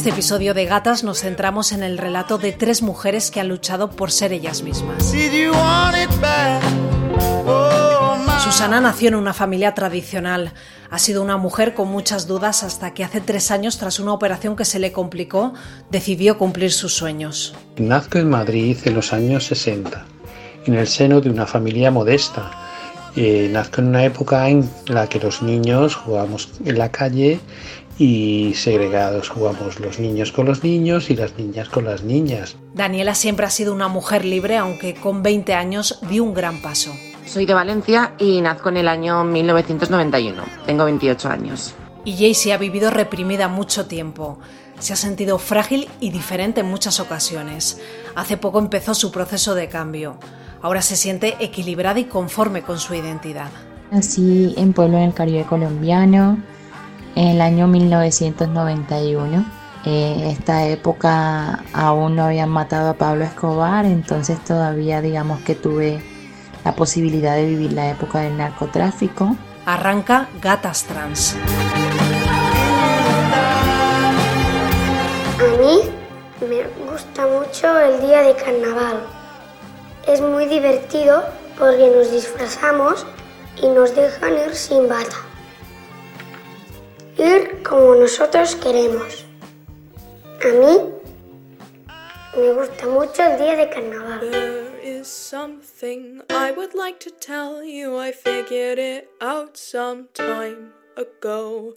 [0.00, 3.48] En este episodio de Gatas nos centramos en el relato de tres mujeres que han
[3.48, 5.14] luchado por ser ellas mismas.
[8.42, 10.54] Susana nació en una familia tradicional.
[10.90, 14.56] Ha sido una mujer con muchas dudas hasta que hace tres años, tras una operación
[14.56, 15.52] que se le complicó,
[15.90, 17.54] decidió cumplir sus sueños.
[17.76, 20.06] Nazco en Madrid en los años 60,
[20.64, 22.50] en el seno de una familia modesta.
[23.16, 27.40] Eh, nazco en una época en la que los niños jugamos en la calle
[28.00, 32.56] y segregados jugamos los niños con los niños y las niñas con las niñas.
[32.72, 36.94] Daniela siempre ha sido una mujer libre, aunque con 20 años dio un gran paso.
[37.26, 40.42] Soy de Valencia y nazco en el año 1991.
[40.64, 41.74] Tengo 28 años.
[42.06, 44.38] Y Jaycee ha vivido reprimida mucho tiempo.
[44.78, 47.82] Se ha sentido frágil y diferente en muchas ocasiones.
[48.14, 50.16] Hace poco empezó su proceso de cambio.
[50.62, 53.50] Ahora se siente equilibrada y conforme con su identidad.
[53.90, 56.38] Nací en pueblo en el Caribe colombiano
[57.14, 59.44] en el año 1991.
[59.84, 66.02] En esta época aún no habían matado a Pablo Escobar, entonces todavía digamos que tuve
[66.64, 69.36] la posibilidad de vivir la época del narcotráfico.
[69.64, 71.34] Arranca Gatas Trans.
[75.38, 75.80] A mí
[76.46, 79.00] me gusta mucho el día de carnaval.
[80.06, 81.24] Es muy divertido
[81.58, 83.06] porque nos disfrazamos
[83.62, 85.29] y nos dejan ir sin bata
[87.20, 89.26] ir como nosotros queremos.
[90.42, 90.92] A mí
[92.36, 94.20] me gusta mucho el día de carnaval.
[94.20, 97.98] There is something I would like to tell you.
[97.98, 101.74] I figured it out some time ago.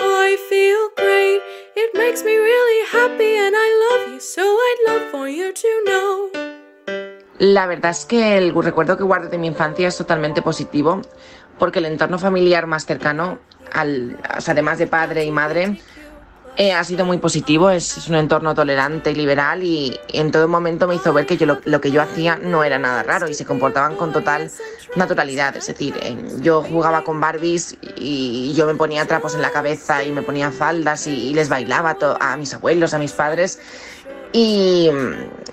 [0.00, 1.42] I feel great,
[1.76, 5.68] it makes me really happy, and I love you, so I'd love for you to
[5.84, 6.30] know.
[7.38, 11.02] La verdad es que el recuerdo que guardo de mi infancia es totalmente positivo,
[11.60, 13.38] porque el entorno familiar más cercano
[13.72, 15.80] además de padre y madre,
[16.56, 20.88] eh, ha sido muy positivo, es, un entorno tolerante y liberal y, en todo momento
[20.88, 23.44] me hizo ver que yo lo, que yo hacía no era nada raro y se
[23.44, 24.50] comportaban con total
[24.96, 25.56] naturalidad.
[25.56, 30.02] Es decir, eh, yo jugaba con Barbies y yo me ponía trapos en la cabeza
[30.02, 33.60] y me ponía faldas y, les bailaba a mis abuelos, a mis padres
[34.32, 34.90] y,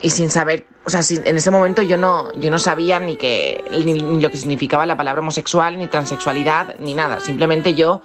[0.03, 4.21] sin saber, o sea, en ese momento yo no, yo no sabía ni, que, ni,
[4.21, 7.19] lo que significaba la palabra homosexual, ni transexualidad, ni nada.
[7.19, 8.01] Simplemente yo,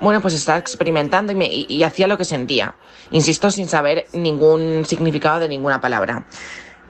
[0.00, 2.74] bueno, pues estaba experimentando y, me, y, hacía lo que sentía.
[3.10, 6.26] Insisto, sin saber ningún significado de ninguna palabra.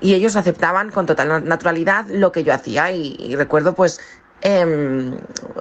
[0.01, 4.01] Y ellos aceptaban con total naturalidad lo que yo hacía y recuerdo pues
[4.47, 5.17] Em,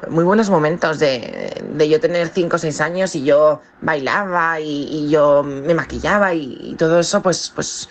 [0.09, 5.41] muy buenos momentos de, yo tener 5 o 6 años y yo bailaba y, yo
[5.41, 7.88] me maquillaba y, todo eso pues, pues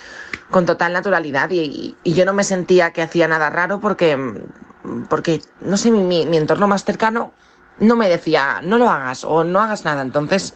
[0.50, 4.19] con total naturalidad y, yo no me sentía que hacía nada raro porque,
[5.08, 7.32] porque no sé, mi, mi entorno más cercano
[7.78, 10.03] no me decía no lo hagas o no hagas nada.
[10.03, 10.53] Entonces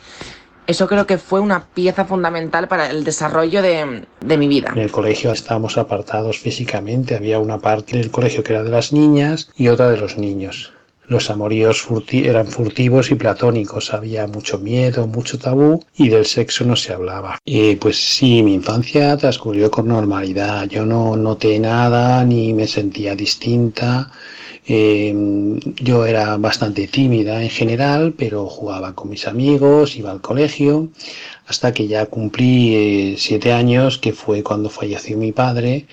[0.66, 4.06] eso creo que fue una pieza fundamental para el desarrollo de,
[4.37, 4.72] mi vida.
[4.75, 8.93] En el colegio estábamos apartados físicamente, había una parte del colegio que era de las
[8.93, 10.72] niñas y otra de los niños.
[11.09, 16.75] Los amoríos eran furtivos y platónicos, había mucho miedo, mucho tabú y del sexo no
[16.75, 17.38] se hablaba.
[17.44, 23.15] Y pues sí, mi infancia transcurrió con normalidad, yo no noté nada ni me sentía
[23.15, 24.10] distinta
[24.69, 30.88] Em, yo era bastante tímida en general, pero jugaba con mis amigos, iba al colegio,
[31.47, 35.87] hasta que ya cumplí eh, siete años, que fue cuando falleció mi padre,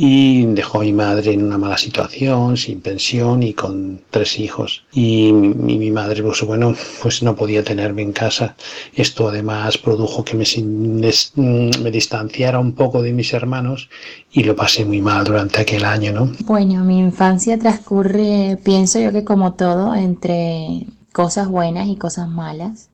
[0.00, 4.84] y dejó a mi madre en una mala situación, sin pensión y con tres hijos.
[4.92, 6.72] Y mi, madre, pues bueno,
[7.02, 8.54] pues no podía tenerme en casa.
[8.94, 13.90] Esto además produjo que me, mm, me distanciara un poco de mis hermanos
[14.30, 16.30] y lo pasé muy mal durante aquel año, ¿no?
[16.44, 22.88] Bueno, mi infancia transcurre, pienso yo que como todo, entre cosas buenas y cosas malas.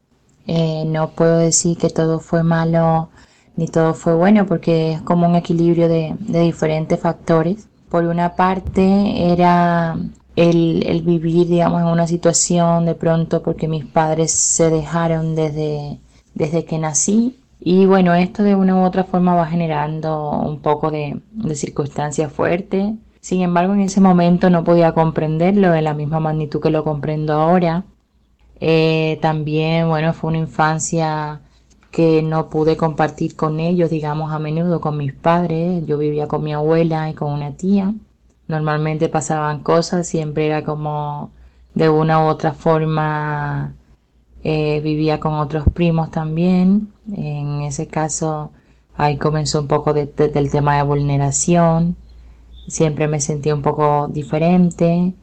[0.46, 3.10] Eh, no puedo decir que todo fue malo
[3.56, 7.68] ni todo fue bueno porque es como un equilibrio de, diferentes factores.
[7.88, 9.96] Por una parte era
[10.34, 15.98] el, vivir, digamos, en una situación de pronto porque mis padres se dejaron desde,
[16.34, 17.36] desde que nací.
[17.60, 21.20] Y bueno, esto de una u otra forma va generando un poco de,
[21.54, 22.92] circunstancias fuertes.
[23.20, 27.34] Sin embargo, en ese momento no podía comprenderlo de la misma magnitud que lo comprendo
[27.34, 27.84] ahora.
[28.60, 31.40] Eh, también, bueno, fue una infancia
[31.94, 35.86] que no pude compartir con ellos, digamos, a menudo con mis padres.
[35.86, 37.94] Yo vivía con mi abuela y con una tía.
[38.48, 41.30] Normalmente pasaban cosas, siempre era como
[41.74, 43.74] de una u otra forma
[44.42, 46.92] eh, vivía con otros primos también.
[47.16, 48.50] En ese caso,
[48.96, 51.96] ahí comenzó un poco del tema de vulneración.
[52.66, 55.14] Siempre me sentía un poco diferente.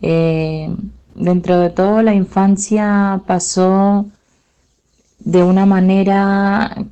[0.00, 0.72] Eh,
[1.16, 4.06] dentro de todo, la infancia pasó
[5.24, 6.86] de una manera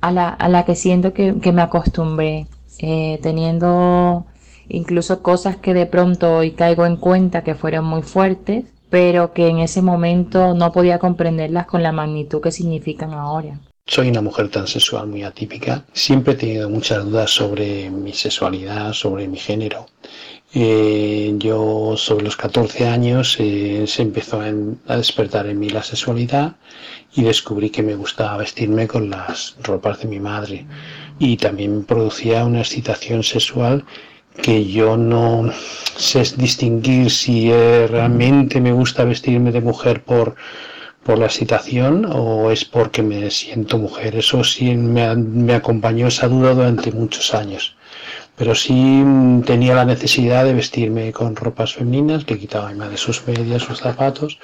[0.00, 2.46] a la, a la que siento que, que me acostumbré,
[2.78, 4.26] eh, teniendo
[4.68, 9.48] incluso cosas que de pronto hoy caigo en cuenta que fueron muy fuertes, pero que
[9.48, 13.58] en ese momento no podía comprenderlas con la magnitud que significan ahora.
[13.86, 15.84] Soy una mujer transexual muy atípica.
[15.92, 19.86] Siempre he tenido muchas dudas sobre mi sexualidad, sobre mi género.
[20.56, 26.54] Eh, yo sobre los 14 años eh, se empezó a, despertar en mí la sexualidad
[27.12, 30.64] y descubrí que me gustaba vestirme con las ropas de mi madre
[31.18, 33.84] y también producía una excitación sexual
[34.42, 35.50] que yo no
[35.96, 40.36] sé distinguir si eh, realmente me gusta vestirme de mujer por,
[41.02, 44.14] por la excitación o es porque me siento mujer.
[44.14, 47.76] Eso sí me, me acompañó esa duda durante muchos años.
[48.36, 49.04] Pero sí
[49.46, 53.78] tenía la necesidad de vestirme con ropas femeninas, que quitaba mi madre sus medias, sus
[53.78, 54.38] zapatos,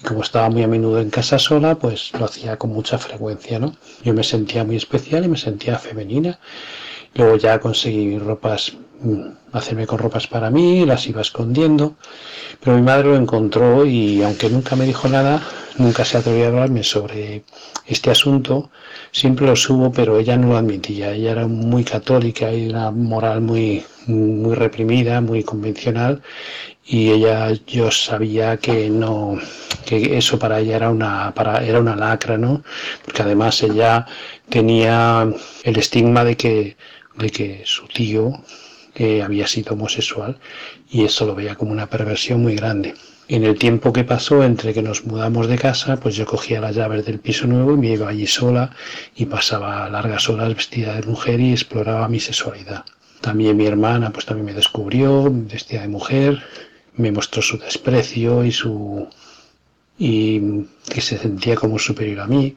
[0.00, 3.58] y como estaba muy a menudo en casa sola, pues lo hacía con mucha frecuencia,
[3.58, 3.76] ¿no?
[4.02, 6.38] Yo me sentía muy especial y me sentía femenina.
[7.14, 11.94] Luego ya conseguí ropas, mm, hacerme con ropas para mí, las iba escondiendo,
[12.60, 15.42] pero mi madre lo encontró y aunque nunca me dijo nada,
[15.78, 17.44] nunca se atrevió a hablarme sobre
[17.86, 18.70] este asunto,
[19.12, 21.12] siempre lo subo, pero ella no lo admitía.
[21.12, 26.22] Ella era muy católica y una moral muy, muy reprimida, muy convencional,
[26.84, 29.38] y ella, yo sabía que no,
[29.84, 32.62] que eso para ella era una, para, era una lacra, ¿no?
[33.04, 34.06] Porque además ella
[34.48, 35.28] tenía
[35.64, 36.76] el estigma de que,
[37.16, 38.32] de que su tío
[38.94, 40.38] eh, había sido homosexual
[40.90, 42.94] y eso lo veía como una perversión muy grande.
[43.28, 46.74] En el tiempo que pasó entre que nos mudamos de casa, pues yo cogía las
[46.74, 48.74] llaves del piso nuevo y me iba allí sola
[49.14, 52.86] y pasaba largas horas vestida de mujer y exploraba mi sexualidad.
[53.20, 56.42] También mi hermana pues también me descubrió vestida de mujer,
[56.96, 59.06] me mostró su desprecio y su
[59.98, 62.56] y que se sentía como superior a mí.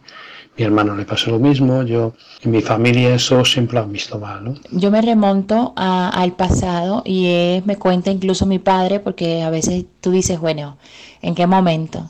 [0.57, 2.13] Mi hermano le pasó lo mismo, yo
[2.43, 4.59] en mi familia eso siempre lo han visto mal.
[4.71, 10.11] Yo me remonto al pasado y me cuenta incluso mi padre, porque a veces tú
[10.11, 10.77] dices, bueno,
[11.21, 12.09] ¿en qué momento?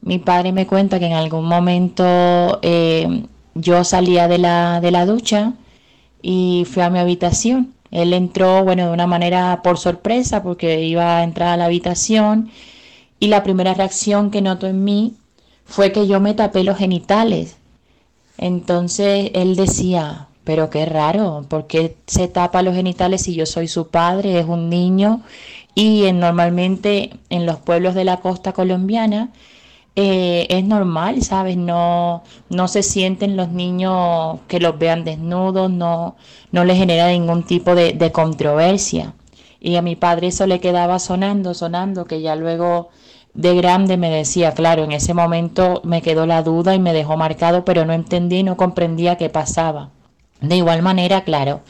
[0.00, 5.04] Mi padre me cuenta que en algún momento eh, yo salía de la, de la
[5.04, 5.52] ducha
[6.22, 7.74] y fui a mi habitación.
[7.90, 12.50] Él entró, bueno, de una manera por sorpresa, porque iba a entrar a la habitación
[13.20, 15.14] y la primera reacción que notó en mí
[15.64, 17.58] fue que yo me tapé los genitales
[18.38, 23.68] entonces él decía, pero qué raro, ¿por qué se tapa los genitales si yo soy
[23.68, 25.22] su padre, es un niño?
[25.74, 29.30] Y normalmente en los pueblos de la costa colombiana
[29.96, 31.56] eh, es normal, ¿sabes?
[31.56, 36.16] No, no se sienten los niños que los vean desnudos, no,
[36.52, 39.14] no les genera ningún tipo de, de controversia.
[39.60, 42.90] Y a mi padre eso le quedaba sonando, sonando, que ya luego
[43.34, 47.16] de grande me decía, claro, en ese momento me quedó la duda y me dejó
[47.16, 49.90] marcado, pero no entendí no comprendía qué pasaba.
[50.40, 51.62] De igual manera, claro,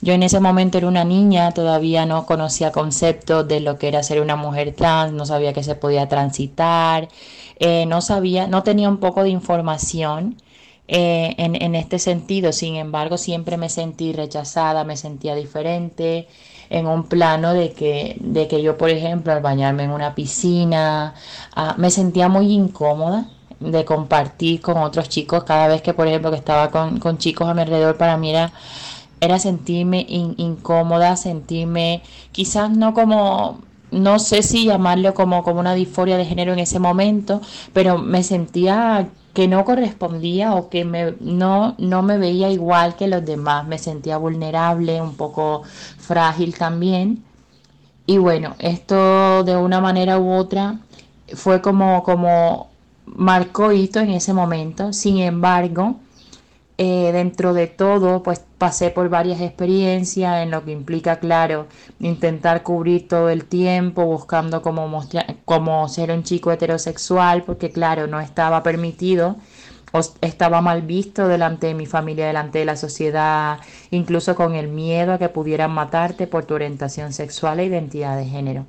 [0.00, 4.02] yo en ese momento era una niña, todavía no conocía conceptos de lo que era
[4.02, 7.08] ser una mujer trans, no sabía que se podía transitar,
[7.58, 10.36] eh, no sabía, no tenía un poco de información
[10.88, 16.28] eh, en este sentido, sin embargo, siempre me sentí rechazada, me sentía diferente,
[16.72, 21.14] en un plano de que, de que yo, por ejemplo, al bañarme en una piscina,
[21.54, 23.28] ah, me sentía muy incómoda
[23.60, 25.44] de compartir con otros chicos.
[25.44, 28.30] Cada vez que, por ejemplo, que estaba con, con chicos a mi alrededor, para mí
[28.30, 28.52] era,
[29.20, 32.02] era sentirme incómoda, sentirme
[32.32, 33.60] quizás no como
[33.90, 37.42] no sé si llamarlo como, como una disforia de género en ese momento,
[37.74, 43.08] pero me sentía que no correspondía o que me, no, no me veía igual que
[43.08, 45.62] los demás, me sentía vulnerable, un poco
[45.98, 47.24] frágil también.
[48.06, 50.78] Y bueno, esto de una manera u otra
[51.34, 52.68] fue como, como
[53.06, 54.92] marcó hito en ese momento.
[54.92, 55.96] Sin embargo,
[56.84, 61.68] eh, dentro de todo, pues pasé por varias experiencias en lo que implica, claro,
[62.00, 68.08] intentar cubrir todo el tiempo, buscando como, mostrar, como ser un chico heterosexual, porque claro,
[68.08, 69.36] no estaba permitido
[69.92, 73.60] o estaba mal visto delante de mi familia, delante de la sociedad,
[73.92, 78.24] incluso con el miedo a que pudieran matarte por tu orientación sexual e identidad de
[78.24, 78.66] género.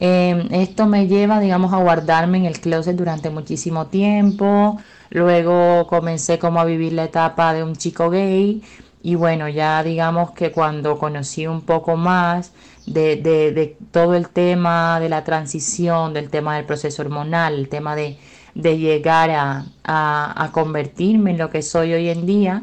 [0.00, 4.78] Eh, esto me lleva, digamos, a guardarme en el closet durante muchísimo tiempo.
[5.12, 8.62] Luego comencé como a vivir la etapa de un chico gay.
[9.02, 12.52] Y bueno, ya digamos que cuando conocí un poco más
[12.86, 17.68] de, de, de todo el tema de la transición, del tema del proceso hormonal, el
[17.68, 18.16] tema de,
[18.54, 22.62] de llegar a, a, convertirme en lo que soy hoy en día,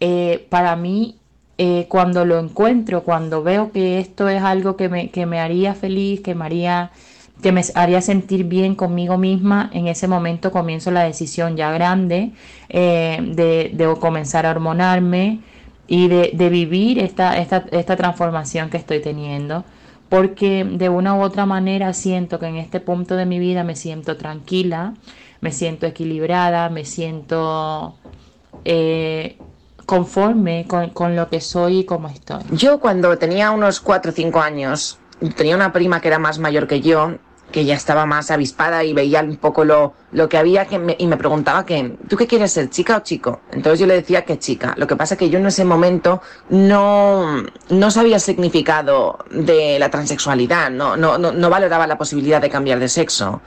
[0.00, 1.18] eh, para mí
[1.58, 5.74] eh, cuando lo encuentro, cuando veo que esto es algo que me, que me haría
[5.74, 6.92] feliz, que me haría
[7.40, 12.32] que me haría sentir bien conmigo misma, en ese momento comienzo la decisión ya grande
[12.68, 15.40] eh, de, de, comenzar a hormonarme
[15.86, 19.64] y de, de vivir esta, esta, esta transformación que estoy teniendo
[20.10, 23.76] porque de una u otra manera siento que en este punto de mi vida me
[23.76, 24.94] siento tranquila,
[25.40, 27.94] me siento equilibrada, me siento
[28.64, 29.38] eh,
[29.86, 32.42] conforme con, con, lo que soy y cómo estoy.
[32.50, 34.98] Yo cuando tenía unos 4 o 5 años,
[35.36, 37.16] tenía una prima que era más mayor que yo
[37.50, 40.96] que ya estaba más avispada y veía un poco lo, lo que había que me,
[40.98, 43.40] y me preguntaba que, ¿tú qué quieres ser, chica o chico?
[43.52, 44.74] Entonces yo le decía que chica.
[44.76, 49.78] Lo que pasa es que yo en ese momento no, no sabía el significado de
[49.78, 53.40] la transexualidad, no, no, no, no valoraba la posibilidad de cambiar de sexo.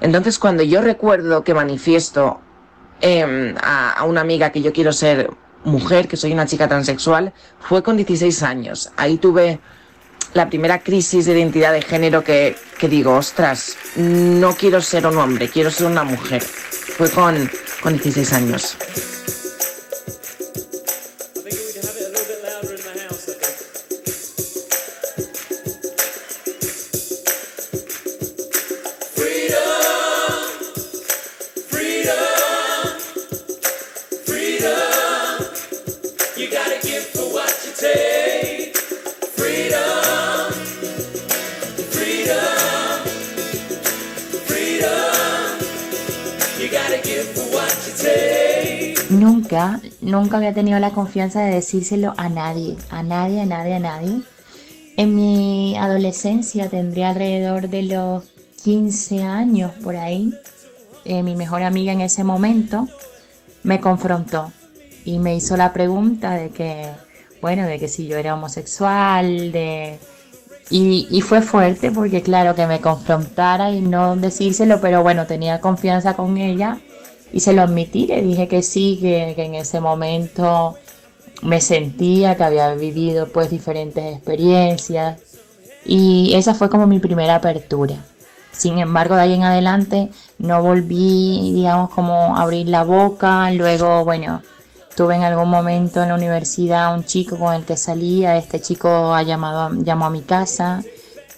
[0.00, 2.40] Entonces cuando yo recuerdo que manifiesto
[3.00, 5.30] eh, a, a una amiga que yo quiero ser
[5.64, 8.90] mujer, que soy una chica transexual, fue con 16 años.
[8.96, 9.60] Ahí tuve
[10.34, 15.48] la primera crisis de identidad de género que, digo, ostras, no quiero ser un hombre,
[15.48, 16.42] quiero ser una mujer.
[16.42, 17.50] Fue con,
[17.80, 18.76] con 16 años.
[49.24, 53.78] Nunca, nunca había tenido la confianza de decírselo a nadie, a nadie, a nadie, a
[53.78, 54.20] nadie.
[54.98, 58.24] En mi adolescencia tendría alrededor de los
[58.62, 60.34] 15 años por ahí.
[61.06, 62.86] Eh, mi mejor amiga en ese momento
[63.62, 64.52] me confrontó
[65.06, 66.90] y me hizo la pregunta de que,
[67.40, 70.00] bueno, de que si yo era homosexual, de...
[70.68, 75.62] Y, y fue fuerte porque claro que me confrontara y no decírselo, pero bueno, tenía
[75.62, 76.78] confianza con ella
[77.34, 80.76] y se lo admití, le dije que sí, que, en ese momento
[81.42, 85.20] me sentía que había vivido pues diferentes experiencias
[85.84, 87.96] y esa fue como mi primera apertura.
[88.52, 93.50] Sin embargo, de ahí en adelante no volví, digamos, como abrir la boca.
[93.50, 94.40] Luego, bueno,
[94.96, 98.36] tuve en algún momento en la universidad un chico con el que salía.
[98.36, 100.84] Este chico ha llamado, llamó a mi casa,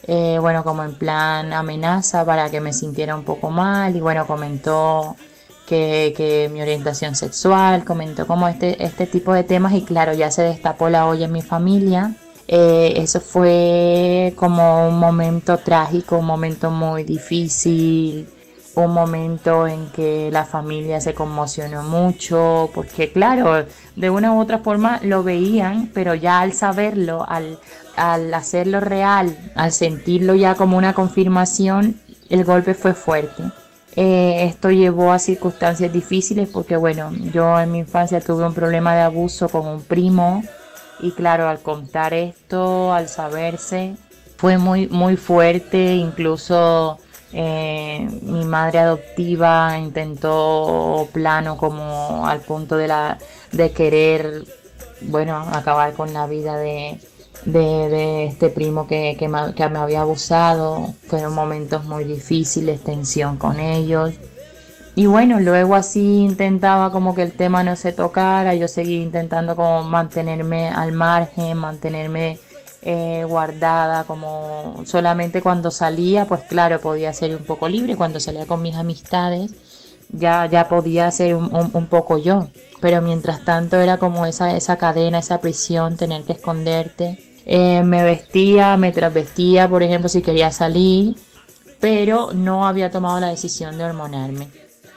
[0.07, 3.97] eh, bueno, como en plan amenaza para que me sintiera un poco mal.
[3.97, 5.17] Y bueno, comentó
[5.67, 10.43] que, mi orientación sexual, comentó como este, este tipo de temas y claro, ya se
[10.43, 12.15] destapó la olla en mi familia.
[12.49, 18.29] Eh, eso fue como un momento trágico, un momento muy difícil,
[18.77, 24.59] un momento en que la familia se conmocionó mucho, porque claro, de una u otra
[24.59, 27.59] forma lo veían, pero ya al saberlo, al,
[27.97, 33.43] al hacerlo real, al sentirlo ya como una confirmación, el golpe fue fuerte.
[33.97, 38.95] Eh, esto llevó a circunstancias difíciles porque, bueno, yo en mi infancia tuve un problema
[38.95, 40.43] de abuso con un primo
[41.01, 43.97] y claro, al contar esto, al saberse,
[44.37, 46.99] fue muy, muy fuerte, incluso
[47.33, 53.19] eh, mi madre adoptiva intentó plano como al punto de, la,
[53.53, 54.45] de querer,
[55.03, 56.99] bueno, acabar con la vida de,
[57.47, 60.95] de, este primo que, que, me, que me había abusado.
[61.07, 64.15] Fueron momentos muy difíciles, tensión con ellos.
[64.95, 69.55] Y bueno, luego así intentaba como que el tema no se tocara, yo seguí intentando
[69.55, 72.39] como mantenerme al margen, mantenerme
[72.81, 78.47] eh, guardada, como solamente cuando salía, pues claro, podía ser un poco libre, cuando salía
[78.47, 79.53] con mis amistades,
[80.09, 82.49] ya, ya podía ser un, un, un poco yo,
[82.81, 88.03] pero mientras tanto era como esa, esa cadena, esa prisión, tener que esconderte, eh, me
[88.03, 91.15] vestía, me trasvestía, por ejemplo, si quería salir,
[91.79, 94.49] pero no había tomado la decisión de hormonarme.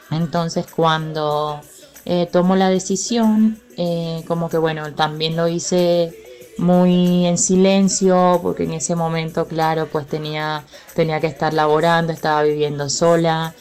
[0.09, 1.61] Entonces cuando
[2.05, 6.11] eh, tomo la decisión, eh, como que bueno, también lo hice
[6.57, 10.63] muy en silencio, porque en ese momento, claro, pues tenía,
[10.95, 13.53] tenía que estar laborando, estaba viviendo sola.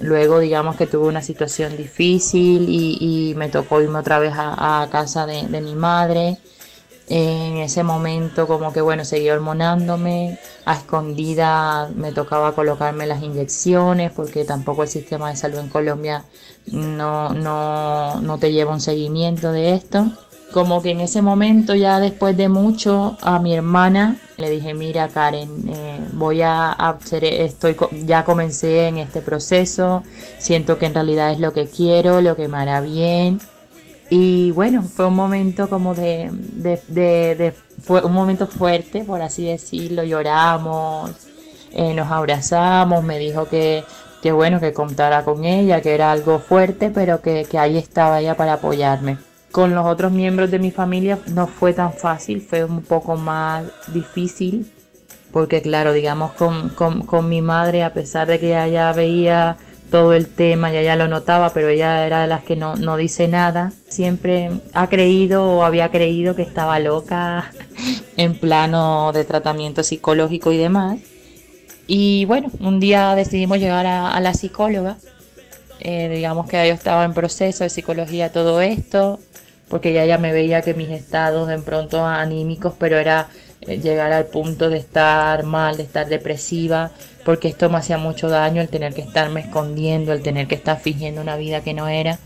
[0.00, 5.26] luego, digamos que tuve una situación difícil y, me tocó irme otra vez a, casa
[5.26, 6.38] de mi madre.
[7.12, 14.12] En ese momento como que bueno, seguía hormonándome, a escondida me tocaba colocarme las inyecciones
[14.12, 16.24] porque tampoco el sistema de salud en Colombia
[16.70, 20.06] no, no, no te lleva un seguimiento de esto.
[20.52, 25.08] Como que en ese momento ya después de mucho a mi hermana le dije, mira
[25.08, 30.04] Karen, eh, voy a hacer, estoy, ya comencé en este proceso,
[30.38, 33.40] siento que en realidad es lo que quiero, lo que me hará bien
[34.10, 39.46] y bueno, fue un momento como de, de, de, fue un momento fuerte, por así
[39.46, 41.12] decirlo, lloramos.
[41.72, 43.84] eh, nos abrazamos, me dijo que,
[44.22, 48.20] que bueno, que contara con ella, que era algo fuerte, pero que, que ahí estaba
[48.20, 49.18] ella para apoyarme.
[49.52, 53.64] Con los otros miembros de mi familia no fue tan fácil, fue un poco más
[53.88, 54.72] difícil,
[55.32, 59.56] porque claro, digamos, con, con, con mi madre, a pesar de que ella ya veía
[59.90, 62.96] todo el tema, ya ya lo notaba, pero ella era de las que no, no
[62.96, 63.72] dice nada.
[63.88, 67.50] Siempre ha creído o había creído que estaba loca
[68.16, 71.00] en plano de tratamiento psicológico y demás.
[71.86, 74.96] Y bueno, un día decidimos llegar a, la psicóloga.
[75.80, 79.18] Eh, digamos que yo estaba en proceso de psicología todo esto,
[79.68, 83.28] porque ella ya me veía que mis estados de pronto anímicos, pero era
[83.66, 86.90] llegar al punto de estar mal, de estar depresiva,
[87.24, 90.80] porque esto me hacía mucho daño el tener que estarme escondiendo, el tener que estar
[90.80, 92.18] fingiendo una vida que no era.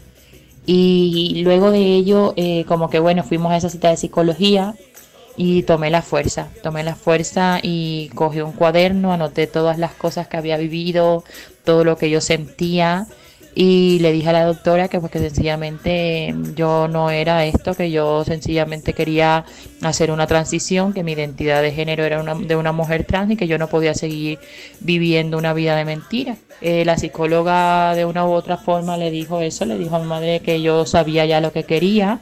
[0.67, 4.75] Y luego de ello, eh, como que bueno, fuimos a esa cita de psicología
[5.37, 10.29] y tomé la fuerza, tomé la fuerza y cogí un cuaderno, anoté todas las cosas
[10.29, 11.25] que había vivido,
[11.65, 13.07] todo lo que yo sentía
[13.55, 17.91] y le dije a la doctora que pues que sencillamente yo no era esto, que
[17.91, 19.45] yo sencillamente quería
[19.83, 23.37] hacer una transición, que mi identidad de género era una, de una mujer trans y
[23.37, 24.39] que yo no podía seguir
[24.81, 26.37] viviendo una vida de mentira.
[26.61, 30.07] Eh, la psicóloga de una u otra forma le dijo eso, le dijo a mi
[30.07, 32.21] madre que yo sabía ya lo que quería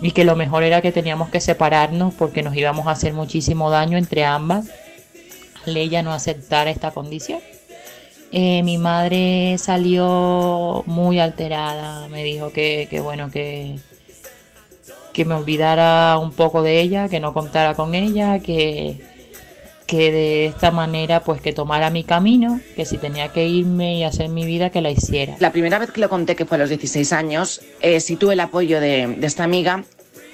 [0.00, 3.70] y que lo mejor era que teníamos que separarnos porque nos íbamos a hacer muchísimo
[3.70, 4.68] daño entre ambas
[5.66, 7.40] ella no aceptar esta condición.
[8.32, 13.76] Eh, mi madre salió muy alterada, me dijo que, bueno, que,
[15.12, 19.00] que me olvidara un poco de ella, que no contara con ella, que,
[19.88, 24.04] que de esta manera pues que tomara mi camino, que si tenía que irme y
[24.04, 25.34] hacer mi vida, que la hiciera.
[25.40, 28.34] La primera vez que lo conté, que fue a los 16 años, eh, sí tuve
[28.34, 29.82] el apoyo de, de, esta amiga,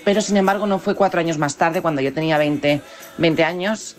[0.04, 2.82] pero sin embargo no fue cuatro años más tarde, cuando yo tenía 20,
[3.16, 3.96] 20 años,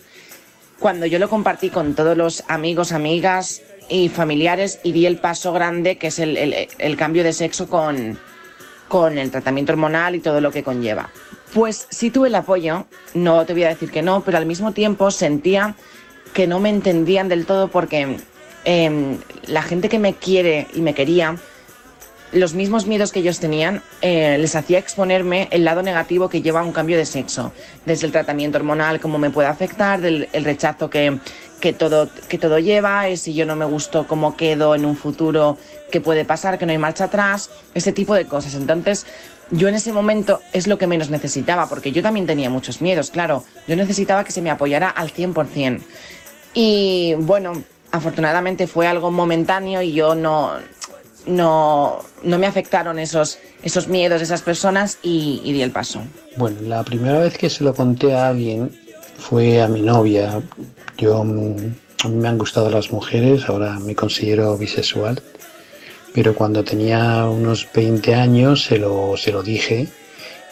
[0.78, 5.52] cuando yo lo compartí con todos los amigos, amigas, y familiares y di el paso
[5.52, 8.18] grande que es el, el, cambio de sexo con,
[8.88, 11.10] con el tratamiento hormonal y todo lo que conlleva.
[11.54, 14.72] Pues sí tuve el apoyo, no te voy a decir que no, pero al mismo
[14.72, 15.74] tiempo sentía
[16.34, 18.18] que no me entendían del todo porque
[18.64, 21.36] eh, la gente que me quiere y me quería
[22.32, 26.62] los mismos miedos que ellos tenían eh, les hacía exponerme el lado negativo que lleva
[26.62, 27.52] un cambio de sexo,
[27.86, 31.18] desde el tratamiento hormonal, cómo me puede afectar, del el rechazo que,
[31.60, 35.58] que, todo, que todo lleva, si yo no me gusto cómo quedo en un futuro,
[35.90, 38.54] qué puede pasar, que no hay marcha atrás, ese tipo de cosas.
[38.54, 39.06] Entonces,
[39.50, 43.10] yo en ese momento es lo que menos necesitaba, porque yo también tenía muchos miedos,
[43.10, 45.80] claro, yo necesitaba que se me apoyara al 100%.
[46.54, 50.52] Y bueno, afortunadamente fue algo momentáneo y yo no,
[51.26, 56.02] no, no me afectaron esos, esos miedos de esas personas y, di el paso.
[56.36, 58.70] Bueno, la primera vez que se lo conté a alguien
[59.18, 60.40] fue a mi novia.
[60.96, 61.74] Yo, a mí
[62.08, 65.20] me han gustado las mujeres, ahora me considero bisexual,
[66.14, 69.88] pero cuando tenía unos 20 años se lo, se lo dije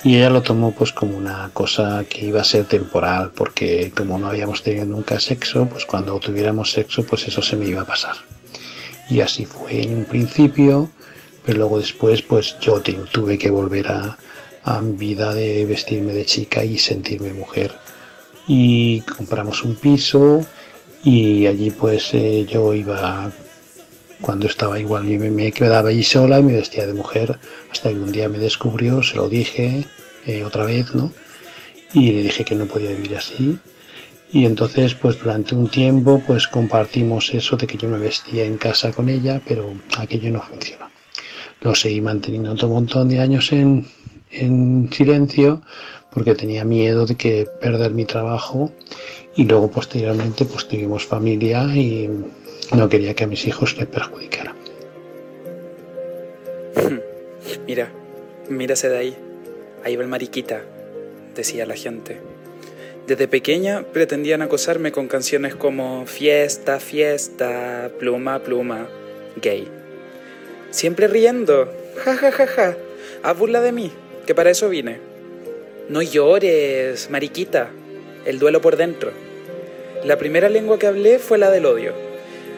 [0.04, 4.18] y ella lo tomó pues como una cosa que iba a ser temporal, porque como
[4.18, 7.86] no habíamos tenido nunca sexo, pues cuando tuviéramos sexo, pues eso se me iba a
[7.86, 8.16] pasar.
[9.08, 10.90] Y así fue en un principio,
[11.44, 14.18] pero luego después pues yo tuve que volver a,
[14.64, 17.72] a vida de vestirme de chica y sentirme mujer.
[18.46, 20.46] Y compramos un piso
[21.04, 23.30] y allí pues eh, yo iba
[24.20, 27.38] cuando estaba igual me, me, quedaba allí sola y me vestía de mujer
[27.70, 29.84] hasta que un día me descubrió, se lo dije
[30.26, 31.12] eh, otra vez, ¿no?
[31.92, 33.58] Y le dije que no podía vivir así
[34.32, 38.56] y entonces pues durante un tiempo pues compartimos eso de que yo me vestía en
[38.58, 40.90] casa con ella pero aquello no funcionó
[41.60, 43.86] lo seguí manteniendo otro montón de años en,
[44.30, 45.62] en silencio
[46.16, 48.72] porque tenía miedo de que perder mi trabajo.
[49.34, 52.08] Y luego posteriormente pues tuvimos familia y
[52.74, 54.56] no quería que a mis hijos le perjudicara.
[57.66, 57.92] Mira
[58.48, 59.16] mírase de ahí.
[59.84, 60.62] Ahí va el mariquita
[61.34, 62.16] decía la gente.
[63.06, 68.88] Desde pequeña pretendían acosarme con canciones como Fiesta, fiesta, pluma, pluma,
[69.42, 69.68] gay.
[70.70, 71.70] Siempre riendo,
[72.02, 72.76] ja ja ja ja,
[73.22, 73.92] a burla de mí,
[74.26, 75.15] que para eso vine.
[75.88, 77.70] No llores, mariquita,
[78.24, 79.12] el duelo por dentro.
[80.04, 81.92] La primera lengua que hablé fue la del odio.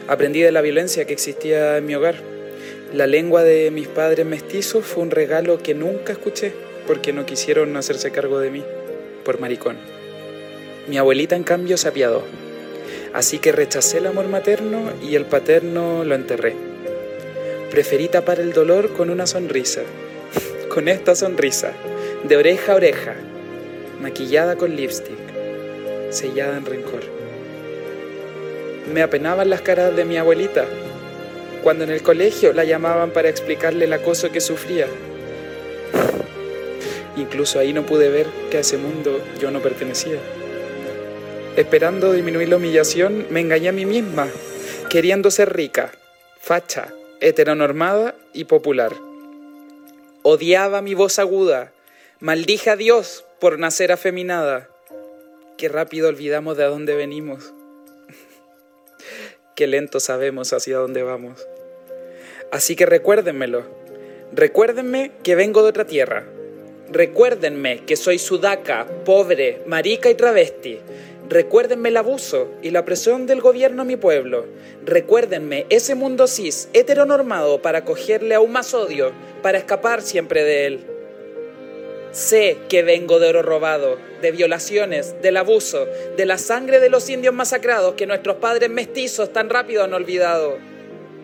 [0.07, 2.15] Aprendí de la violencia que existía en mi hogar.
[2.95, 6.55] La lengua de mis padres mestizos fue un regalo que nunca escuché
[6.87, 8.65] porque no quisieron hacerse cargo de mí,
[9.27, 9.77] por maricón.
[10.87, 12.23] Mi abuelita, en cambio, se apiadó.
[13.13, 16.55] Así que rechacé el amor materno y el paterno lo enterré.
[17.71, 19.83] Preferí tapar el dolor con una sonrisa,
[20.71, 21.75] con esta sonrisa,
[22.25, 23.15] de oreja a oreja,
[24.01, 25.19] maquillada con lipstick,
[26.11, 27.03] sellada en rencor.
[28.93, 30.65] Me apenaban las caras de mi abuelita,
[31.63, 34.87] cuando en el colegio la llamaban para explicarle el acoso que sufría.
[37.17, 40.19] Incluso ahí no pude ver que a ese mundo yo no pertenecía.
[41.57, 44.29] Esperando disminuir la humillación, me engañé a mí misma,
[44.91, 45.93] queriendo ser rica,
[46.41, 46.89] facha,
[47.21, 48.93] heteronormada y popular.
[50.23, 51.73] Odiaba mi voz aguda,
[52.21, 54.69] maldije a Dios por nacer afeminada.
[55.57, 57.55] Qué rápido olvidamos de dónde venimos.
[59.55, 61.47] Qué lento sabemos hacia dónde vamos.
[62.51, 63.65] Así que recuérdenmelo.
[64.33, 66.25] Recuérdenme que vengo de otra tierra.
[66.91, 70.81] Recuérdenme que soy sudaca, pobre, marica y travesti.
[71.29, 74.47] Recuérdenme el abuso y la presión del gobierno a mi pueblo.
[74.85, 80.98] Recuérdenme ese mundo cis, heteronormado para cogerle aún más odio, para escapar siempre de él.
[82.19, 87.09] Sé que vengo de oro robado, de violaciones, del abuso, de la sangre de los
[87.09, 90.59] indios masacrados que nuestros padres mestizos tan rápido han olvidado.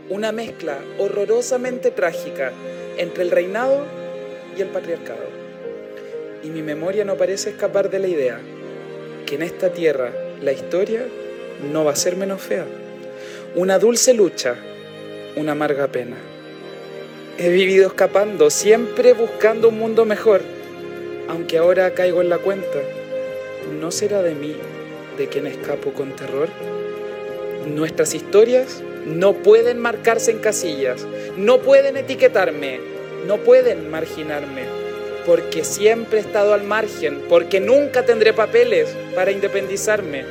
[0.08, 2.52] Una mezcla horrorosamente trágica
[2.96, 3.84] entre el reinado
[4.56, 5.24] y el patriarcado.
[6.44, 8.38] Y mi memoria no parece escapar de la idea
[9.26, 11.04] que en esta tierra la historia
[11.72, 12.66] no va a ser menos fea.
[13.56, 14.54] Una dulce lucha,
[15.34, 16.18] una amarga pena.
[17.36, 20.53] He vivido escapando, siempre buscando un mundo mejor,
[21.28, 22.78] aunque ahora caigo en la cuenta.
[23.80, 24.56] ¿No será de mí
[25.18, 26.48] de quien escapo con terror?
[27.66, 31.06] Nuestras historias no pueden marcarse en casillas,
[31.36, 32.80] no pueden etiquetarme,
[33.26, 34.84] no pueden marginarme
[35.26, 40.24] porque siempre he estado al margen, porque nunca tendré papeles para independizarme.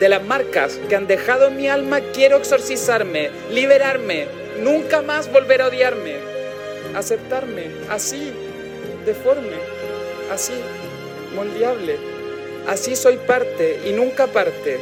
[0.00, 4.26] De las marcas que han dejado en mi alma quiero exorcizarme, liberarme,
[4.60, 6.16] nunca más volver a odiarme,
[6.94, 8.32] aceptarme así,
[9.04, 9.56] deforme,
[10.30, 10.54] así,
[11.34, 11.96] moldeable.
[12.66, 14.78] Así soy parte y nunca parte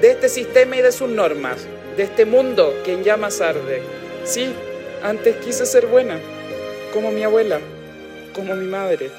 [0.00, 1.56] de este sistema y de sus normas,
[1.96, 3.82] de este mundo que en llamas arde.
[4.24, 4.52] Sí,
[5.02, 6.18] antes quise ser buena,
[6.92, 7.58] como mi abuela
[8.34, 9.10] como mi madre.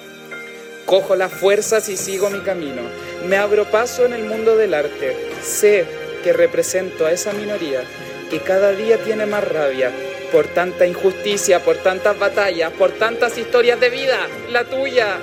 [0.85, 2.83] Cojo las fuerzas y sigo mi camino.
[3.27, 5.15] Me abro paso en el mundo del arte.
[5.41, 5.85] Sé
[6.23, 7.81] que represento a esa minoría
[8.29, 9.91] que cada día tiene más rabia
[10.31, 15.17] por tanta injusticia, por tantas batallas, por tantas historias de vida, la tuya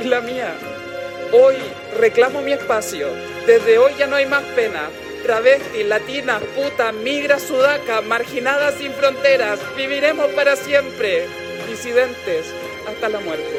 [0.00, 0.54] y la mía.
[1.32, 1.56] Hoy
[1.98, 3.08] reclamo mi espacio.
[3.46, 4.88] Desde hoy ya no hay más pena.
[5.22, 9.58] Travestis, latinas, putas, migras, sudacas, marginadas sin fronteras.
[9.76, 11.26] Viviremos para siempre.
[11.68, 12.46] Disidentes,
[12.88, 13.58] hasta la muerte.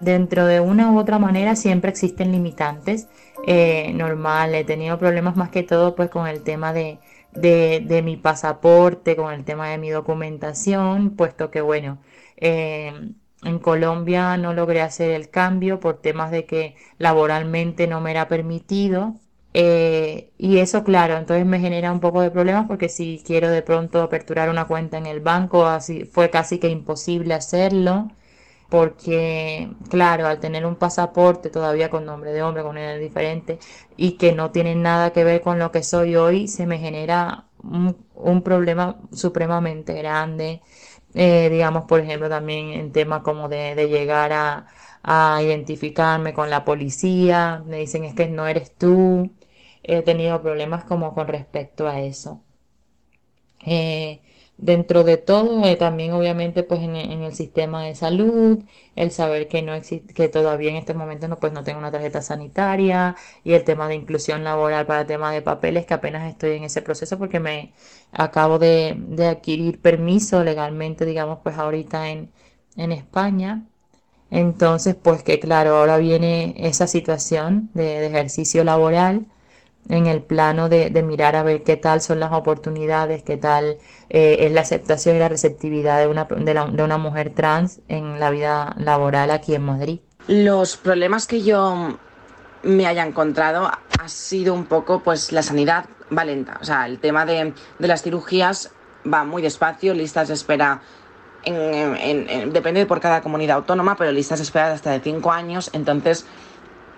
[0.00, 3.08] Dentro de una u otra manera siempre existen limitantes.
[3.46, 6.98] Eh, normal, he tenido problemas más que todo pues con el tema de,
[7.40, 11.98] de, mi pasaporte, con el tema de mi documentación, puesto que bueno,
[12.36, 12.92] eh,
[13.42, 18.28] en Colombia no logré hacer el cambio por temas de que laboralmente no me era
[18.28, 19.14] permitido.
[19.54, 23.62] Eh, y eso, claro, entonces me genera un poco de problemas porque si quiero de
[23.62, 28.10] pronto aperturar una cuenta en el banco, así fue casi que imposible hacerlo.
[28.68, 33.58] Porque, claro, al tener un pasaporte todavía con nombre de hombre, con edad diferente,
[33.96, 37.46] y que no tiene nada que ver con lo que soy hoy, se me genera
[37.62, 40.62] un, problema supremamente grande.
[41.14, 44.66] Eh, digamos, por ejemplo, también en temas como de, de llegar a,
[45.42, 49.30] identificarme con la policía, me dicen es que no eres tú,
[49.82, 52.42] he tenido problemas como con respecto a eso.
[53.64, 54.20] Eh,
[54.58, 58.58] dentro de todo, eh, también obviamente pues en, el sistema de salud,
[58.94, 61.90] el saber que no existe, que todavía en este momento no, pues no tengo una
[61.92, 66.28] tarjeta sanitaria y el tema de inclusión laboral para el tema de papeles, que apenas
[66.30, 67.72] estoy en ese proceso porque me
[68.12, 68.96] acabo de,
[69.28, 72.30] adquirir permiso legalmente, digamos, pues ahorita en,
[72.76, 73.66] en España.
[74.30, 79.26] Entonces, pues que claro, ahora viene esa situación de ejercicio laboral
[79.88, 84.38] en el plano de, mirar a ver qué tal son las oportunidades, qué tal eh,
[84.40, 88.74] es la aceptación y la receptividad de una, de, una mujer trans en la vida
[88.78, 90.00] laboral aquí en Madrid.
[90.26, 91.98] Los problemas que yo
[92.62, 96.58] me haya encontrado ha sido un poco pues la sanidad va lenta.
[96.60, 98.72] O sea, el tema de, las cirugías
[99.12, 100.80] va muy despacio, listas de espera
[101.44, 105.70] depende por cada comunidad autónoma, pero listas de espera de hasta de 5 años.
[105.72, 106.26] Entonces,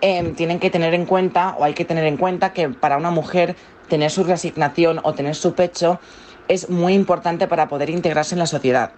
[0.00, 3.10] Em, tienen que tener en cuenta o hay que tener en cuenta que para una
[3.10, 3.56] mujer
[3.88, 5.98] tener su resignación o tener su pecho
[6.46, 8.92] es muy importante para poder integrarse en la sociedad.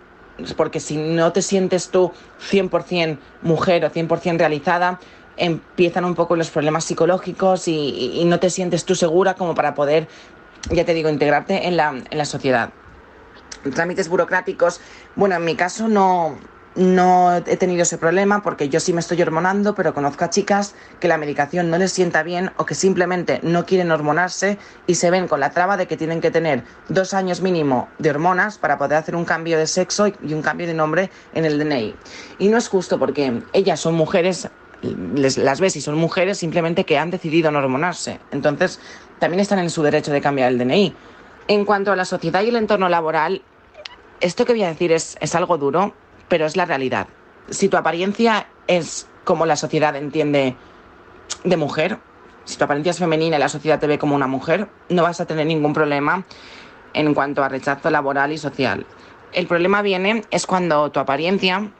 [0.56, 2.12] Porque si no te sientes tú
[2.50, 5.00] 100% mujer o 100% realizada,
[5.38, 10.06] empiezan un poco los problemas psicológicos y, no te sientes tú segura como para poder,
[10.70, 12.70] ya te digo, integrarte en la, en la sociedad.
[13.74, 14.80] Trámites burocráticos,
[15.16, 16.38] bueno, en mi caso no,
[16.76, 20.74] no he tenido ese problema porque yo sí me estoy hormonando, pero conozco a chicas
[21.00, 25.10] que la medicación no les sienta bien o que simplemente no quieren hormonarse y se
[25.10, 28.78] ven con la traba de que tienen que tener dos años mínimo de hormonas para
[28.78, 31.94] poder hacer un cambio de sexo y un cambio de nombre en el DNI.
[32.38, 34.48] Y no es justo porque ellas son mujeres,
[34.82, 38.20] las ves y son mujeres simplemente que han decidido no hormonarse.
[38.30, 38.80] Entonces,
[39.18, 40.94] también están en su derecho de cambiar el DNI.
[41.48, 43.42] En cuanto a la sociedad y el entorno laboral,
[44.20, 45.94] esto que voy a decir es, es algo duro,
[46.30, 47.08] pero es la realidad.
[47.50, 50.56] Si tu apariencia es como la sociedad entiende
[51.44, 51.98] de mujer,
[52.44, 55.20] si tu apariencia es femenina y la sociedad te ve como una mujer, no vas
[55.20, 56.24] a tener ningún problema
[56.94, 58.86] en cuanto a rechazo laboral y social.
[59.32, 61.70] El problema viene es cuando tu apariencia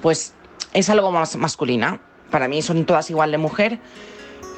[0.00, 0.34] pues
[0.72, 2.00] es algo más masculina.
[2.30, 3.78] Para mí son todas igual de mujer.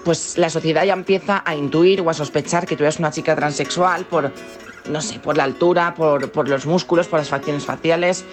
[0.05, 3.35] Pues la sociedad ya empieza a intuir o a sospechar que tú eres una chica
[3.35, 4.33] transexual por,
[4.89, 8.25] no sé, por la altura, por, los músculos, por las facciones faciales,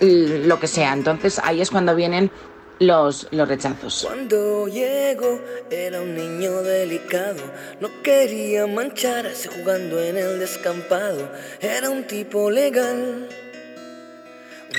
[0.00, 0.92] lo que sea.
[0.92, 2.30] Entonces ahí es cuando vienen
[2.78, 4.04] los, los rechazos.
[4.06, 7.42] Cuando llegó era un niño delicado,
[7.80, 13.28] no quería mancharse jugando en el descampado, era un tipo legal,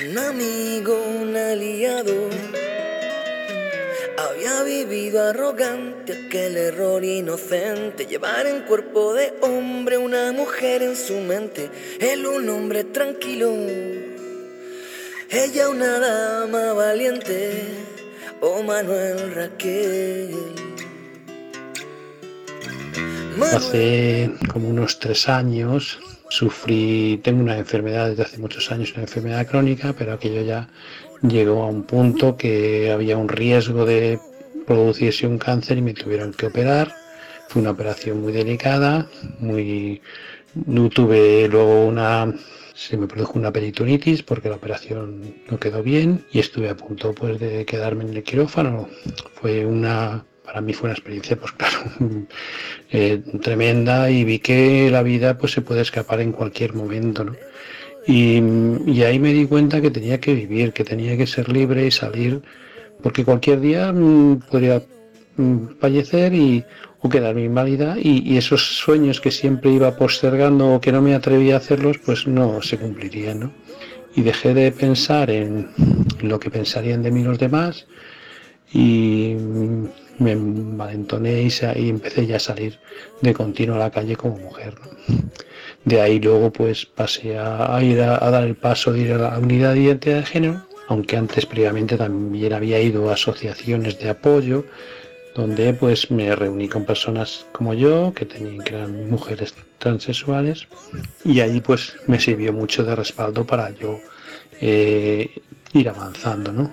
[0.04, 2.12] un amigo, un aliado.
[4.44, 11.20] Había vivido arrogante aquel error inocente, llevar en cuerpo de hombre una mujer en su
[11.20, 13.52] mente, él un hombre tranquilo
[15.30, 17.64] ella una dama valiente,
[18.40, 20.36] oh Manuel Raquel.
[23.40, 29.46] Hace como unos tres años sufrí, tengo una enfermedad desde hace muchos años, una enfermedad
[29.46, 30.68] crónica, pero aquello ya
[31.22, 34.18] llegó a un punto que había un riesgo de
[34.66, 36.94] producirse un cáncer y me tuvieron que operar.
[37.48, 40.00] Fue una operación muy delicada, muy
[40.54, 42.32] no tuve luego una
[42.74, 47.14] se me produjo una peritonitis porque la operación no quedó bien y estuve a punto
[47.14, 48.88] pues de quedarme en el quirófano.
[49.34, 51.78] Fue una para mí fue una experiencia pues claro
[52.90, 57.36] eh, tremenda y vi que la vida pues se puede escapar en cualquier momento ¿no?
[58.06, 58.42] y,
[58.86, 61.90] y, ahí me di cuenta que tenía que vivir que tenía que ser libre y
[61.90, 62.42] salir
[63.02, 64.82] porque cualquier día mmm, podría
[65.36, 66.64] mmm, fallecer y
[67.02, 71.54] o quedarme inválida y, esos sueños que siempre iba postergando o que no me atrevía
[71.54, 73.52] a hacerlos, pues no se cumplirían, ¿no?
[74.14, 75.68] Y dejé de pensar en
[76.20, 77.86] lo que pensarían de mí los demás
[78.72, 79.34] y
[80.18, 82.78] me envalentoné y, y empecé ya a salir
[83.20, 84.74] de continuo a la calle como mujer.
[85.84, 89.12] De ahí luego pues pasé a, a ir a, a, dar el paso de ir
[89.12, 93.98] a la unidad de identidad de género, aunque antes previamente también había ido a asociaciones
[93.98, 94.66] de apoyo,
[95.34, 100.68] donde pues me reuní con personas como yo, que tenían que eran mujeres transexuales,
[101.24, 103.98] y allí pues me sirvió mucho de respaldo para yo
[104.60, 105.30] eh,
[105.72, 106.72] ir avanzando, ¿no?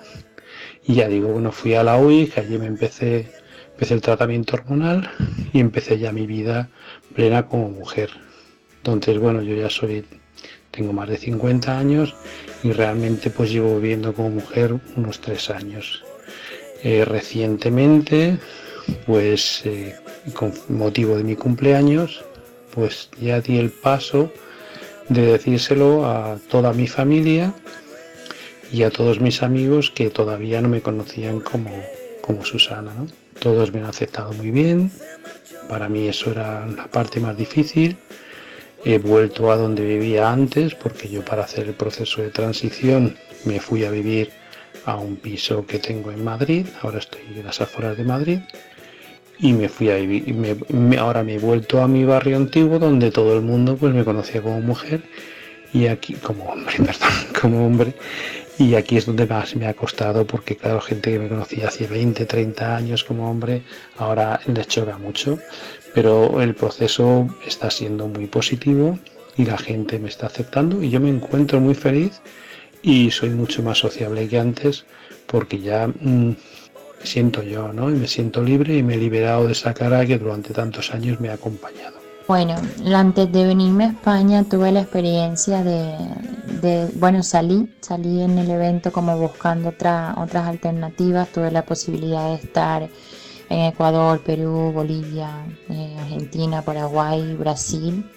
[0.85, 3.31] Y ya digo, bueno, fui a la UI, que allí me empecé,
[3.71, 5.09] empecé el tratamiento hormonal
[5.53, 6.69] y empecé ya mi vida
[7.15, 8.09] plena como mujer.
[8.77, 10.03] Entonces, bueno, yo ya soy,
[10.79, 12.15] tengo más de 50 años
[12.63, 16.05] y realmente pues llevo viviendo como mujer unos tres años.
[16.83, 18.37] Eh, recientemente,
[19.05, 19.97] pues eh,
[20.33, 22.23] con motivo de mi cumpleaños,
[22.73, 24.31] pues ya di el paso
[25.09, 27.53] de decírselo a toda mi familia
[28.71, 31.71] y a todos mis amigos que todavía no me conocían como,
[32.21, 32.93] como Susana.
[33.41, 34.91] Todos me han aceptado muy bien,
[35.67, 37.97] para mí eso era la parte más difícil.
[38.85, 43.59] He vuelto a donde vivía antes porque yo para hacer el proceso de transición me
[43.59, 44.31] fui a vivir
[44.85, 48.39] a un piso que tengo en Madrid, ahora estoy en las afueras de Madrid,
[49.39, 50.35] y me fui a vivir,
[50.99, 54.41] ahora me he vuelto a mi barrio antiguo donde todo el mundo pues me conocía
[54.41, 55.01] como mujer.
[55.71, 57.93] Y aquí como hombre, perdón, como hombre,
[58.57, 61.87] y aquí es donde más me ha costado porque claro, gente que me conocía hace
[61.87, 63.61] 20, 30 años como hombre,
[63.97, 65.39] ahora les choca mucho,
[65.99, 68.97] pero el proceso está siendo muy positivo
[69.35, 72.21] y la gente me está aceptando y yo me encuentro muy feliz
[72.81, 74.85] y soy mucho más sociable que antes
[75.27, 77.89] porque ya mmm, me siento yo, ¿no?
[77.89, 81.19] Y me siento libre y me he liberado de esa cara que durante tantos años
[81.19, 81.97] me ha acompañado.
[82.29, 82.55] Bueno,
[82.95, 88.93] antes de venirme a España tuve la experiencia de, bueno, salí, salí en el evento
[88.93, 92.87] como buscando otra, otras alternativas, tuve la posibilidad de estar
[93.49, 98.09] en Ecuador, Perú, Bolivia, eh, Argentina, Paraguay, Brasil,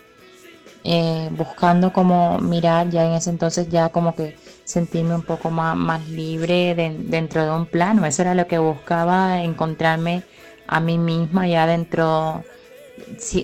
[0.84, 5.76] eh, buscando como mirar ya en ese entonces ya como que sentirme un poco más,
[5.76, 8.04] más libre de, dentro de un plano.
[8.04, 10.22] Eso era lo que buscaba, encontrarme
[10.66, 12.44] a mí misma ya dentro,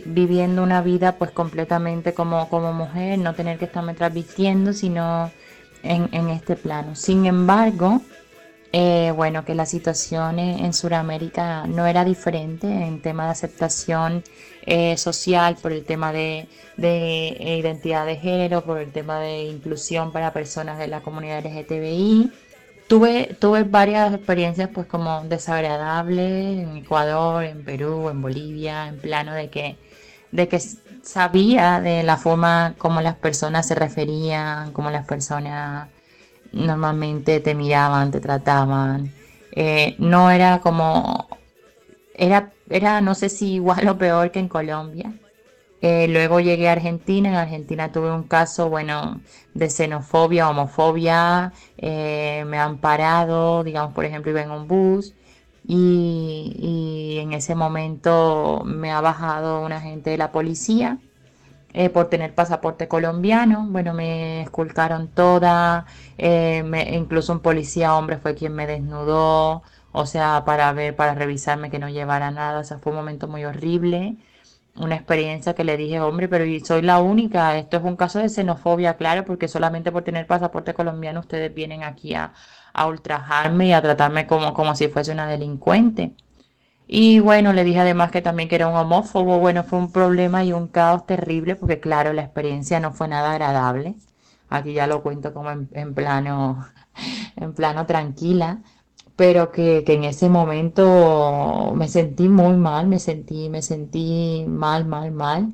[0.07, 5.31] viviendo una vida pues completamente como, como mujer, no tener que estarme transvistiendo, sino
[5.83, 6.95] en, en este plano.
[6.97, 8.03] Sin embargo,
[8.73, 14.23] eh, bueno, que la situación en, Sudamérica no era diferente en tema de aceptación
[14.67, 20.33] eh, social, por el tema de, identidad de género, por el tema de inclusión para
[20.35, 22.31] personas de la comunidad LGTBI.
[22.89, 29.35] Tuve, tuve varias experiencias pues como desagradables en Ecuador, en Perú, en Bolivia, en plano
[29.35, 29.77] de que,
[30.33, 30.61] de que
[31.03, 35.89] sabía de la forma como las personas se referían, como las personas
[36.53, 39.13] normalmente te miraban, te trataban.
[39.53, 41.29] Eh, no era como,
[42.15, 45.13] era, era no sé si igual o peor que en Colombia.
[45.81, 49.21] Eh, luego llegué a Argentina, en Argentina tuve un caso, bueno,
[49.55, 55.15] de xenofobia, homofobia, eh, me han parado, digamos, por ejemplo, iba en un bus
[55.67, 60.99] y, y en ese momento me ha bajado un agente de la policía
[61.73, 63.67] eh, por tener pasaporte colombiano.
[63.69, 65.87] Bueno, me esculcaron toda,
[66.19, 71.71] eh, incluso un policía hombre fue quien me desnudó, o sea, para ver, para revisarme
[71.71, 72.61] que no llevara nada.
[72.61, 74.17] O sea, fue un momento muy horrible.
[74.77, 77.59] Una experiencia que le dije, hombre, pero soy la única.
[77.59, 81.83] Esto es un caso de xenofobia, claro, porque solamente por tener pasaporte colombiano ustedes vienen
[81.83, 82.33] aquí a,
[82.73, 86.15] a ultrajarme y a tratarme como, como si fuese una delincuente.
[86.91, 89.39] Y bueno, le dije además que también que era un homófobo.
[89.39, 93.33] Bueno, fue un problema y un caos terrible porque claro, la experiencia no fue nada
[93.33, 93.95] agradable.
[94.49, 96.67] Aquí ya lo cuento como en, plano,
[97.37, 98.63] en plano tranquila,
[99.17, 104.87] pero que, que, en ese momento me sentí muy mal, me sentí, me sentí mal,
[104.87, 105.53] mal, mal.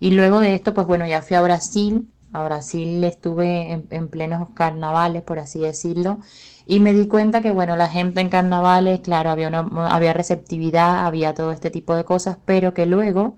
[0.00, 2.10] Y luego de esto, pues bueno, ya fui a Brasil.
[2.32, 6.18] A Brasil estuve en, en plenos carnavales, por así decirlo
[6.66, 9.60] y me di cuenta que, bueno, la gente en carnavales, claro, había, una,
[9.94, 13.36] había receptividad, había todo este tipo de cosas, pero que luego,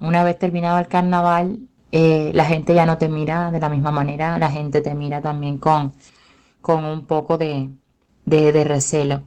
[0.00, 1.60] una vez terminado el carnaval,
[1.92, 5.20] eh, la gente ya no te mira de la misma manera, la gente te mira
[5.22, 5.92] también con,
[6.60, 7.70] con un poco de,
[8.24, 9.22] de, recelo.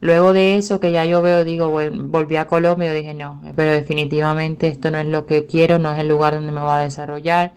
[0.00, 4.68] Luego de eso, que ya yo veo, digo, volví a Colombia dije, no, pero definitivamente
[4.68, 7.52] esto no es lo que quiero, no es el lugar donde me voy a desarrollar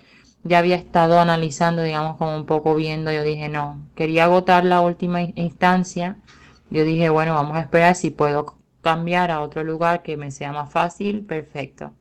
[0.45, 4.81] ya había estado analizando, digamos, como un poco viendo, yo dije, no, quería agotar la
[4.81, 6.17] última instancia,
[6.69, 10.51] yo dije, bueno, vamos a esperar si puedo cambiar a otro lugar que me sea
[10.53, 11.93] más fácil, perfecto.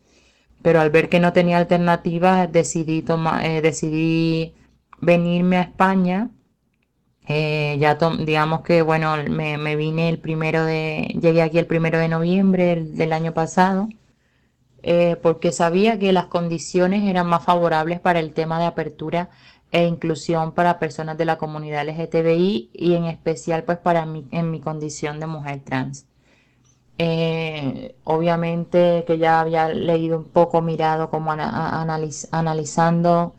[0.62, 4.54] Pero al ver que no tenía alternativa, decidí, tomar, eh, decidí
[5.00, 6.30] venirme a España.
[7.26, 11.98] Eh, ya digamos que, bueno, me, me, vine el primero de, llegué aquí el primero
[11.98, 13.88] de noviembre del año pasado.
[14.86, 19.30] Eh, porque sabía que las condiciones eran más favorables para el tema de apertura
[19.72, 24.50] e inclusión para personas de la comunidad LGTBI y en especial pues para mí en
[24.50, 26.06] mi condición de mujer trans.
[26.98, 33.34] Eh, obviamente que ya había leído un poco, mirado como analizando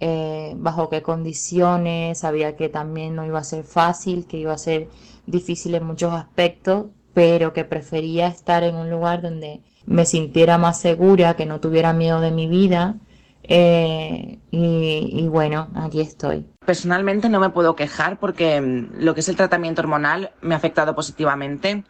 [0.00, 4.58] eh, bajo qué condiciones, sabía que también no iba a ser fácil, que iba a
[4.58, 4.88] ser
[5.26, 10.80] difícil en muchos aspectos, pero que prefería estar en un lugar donde me sintiera más
[10.80, 12.96] segura, que no tuviera miedo de mi vida.
[13.42, 16.46] Eh, y, bueno, aquí estoy.
[16.66, 20.58] Personalmente no me puedo quejar porque mm, lo que es el tratamiento hormonal me ha
[20.58, 21.84] afectado positivamente.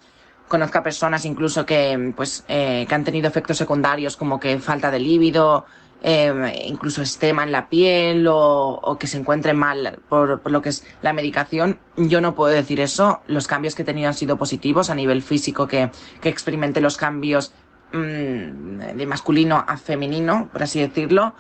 [0.47, 4.91] Conozco a personas incluso que, pues, eh, que han tenido efectos secundarios como que falta
[4.91, 5.67] de líbido,
[6.01, 10.69] eh, incluso estema en la piel o, que se encuentren mal por, por, lo que
[10.69, 11.81] es la medicación.
[11.97, 13.21] Yo no puedo decir eso.
[13.27, 16.97] Los cambios que he tenido han sido positivos a nivel físico, que, que experimente los
[16.97, 21.35] cambios Mm, de masculino a femenino, por así decirlo.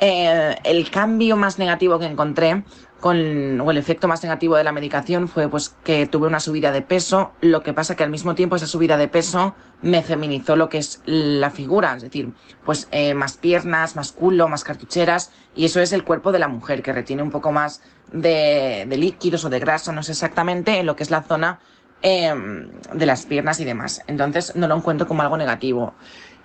[0.00, 2.62] Eh, el cambio más negativo que encontré
[3.00, 6.70] con, o el efecto más negativo de la medicación fue pues que tuve una subida
[6.70, 10.56] de peso, lo que pasa que al mismo tiempo esa subida de peso me feminizó
[10.56, 12.32] lo que es la figura, es decir,
[12.64, 16.48] pues eh, más piernas, más culo, más cartucheras, y eso es el cuerpo de la
[16.48, 17.82] mujer, que retiene un poco más
[18.12, 21.60] de, de líquidos o de grasa, no sé exactamente, en lo que es la zona
[22.00, 24.02] Em, de las piernas y demás.
[24.06, 25.94] Entonces no lo encuentro como algo negativo.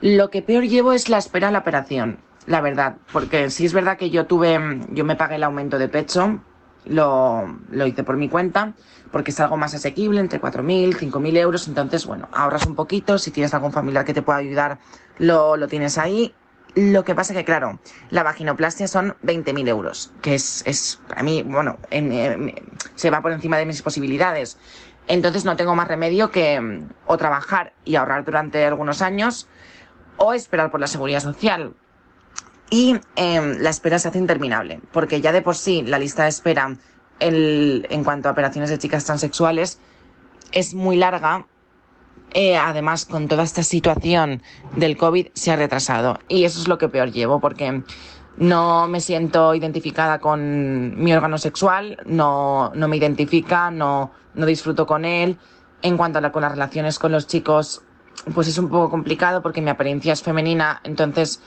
[0.01, 2.17] Lo que peor llevo es la espera a la operación,
[2.47, 4.59] la verdad, porque si es verdad que yo tuve,
[4.89, 6.39] yo me pagué el aumento de pecho,
[6.85, 8.73] lo, lo hice por mi cuenta,
[9.11, 13.29] porque es algo más asequible, entre 4.000, 5.000 euros, entonces, bueno, ahorras un poquito, si
[13.29, 14.79] tienes algún familiar que te pueda ayudar,
[15.19, 16.33] lo, lo tienes ahí.
[16.75, 21.43] Lo que pasa que, claro, la vaginoplastia son 20.000 euros, que es, es, para mí,
[21.43, 21.77] bueno,
[22.95, 24.57] se va por encima de mis posibilidades.
[25.07, 29.47] Entonces no tengo más remedio que mm, o trabajar y ahorrar durante algunos años
[30.17, 31.73] o esperar por la seguridad social.
[32.69, 36.29] Y em, la espera se hace interminable, porque ya de por sí la lista de
[36.29, 36.75] espera
[37.19, 39.79] en cuanto a operaciones de chicas transexuales
[40.51, 41.45] es muy larga.
[42.33, 44.41] Eh, además, con toda esta situación
[44.75, 46.19] del COVID se ha retrasado.
[46.27, 47.83] Y eso es lo que peor llevo, porque
[48.37, 54.87] No me siento identificada con mi órgano sexual, no, no me identifica, no, no disfruto
[54.87, 55.37] con él.
[55.81, 57.83] En cuanto a las relaciones con los chicos,
[58.33, 61.41] pues es un poco complicado porque mi apariencia es femenina, entonces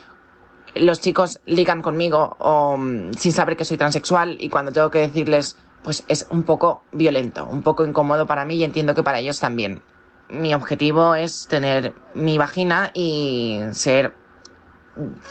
[0.74, 2.36] los chicos ligan conmigo
[2.78, 6.82] mm, sin saber que soy transexual y cuando tengo que decirles, pues es un poco
[6.92, 9.82] violento, un poco incómodo para mí y entiendo que para ellos también.
[10.28, 14.14] Mi objetivo es tener mi vagina y ser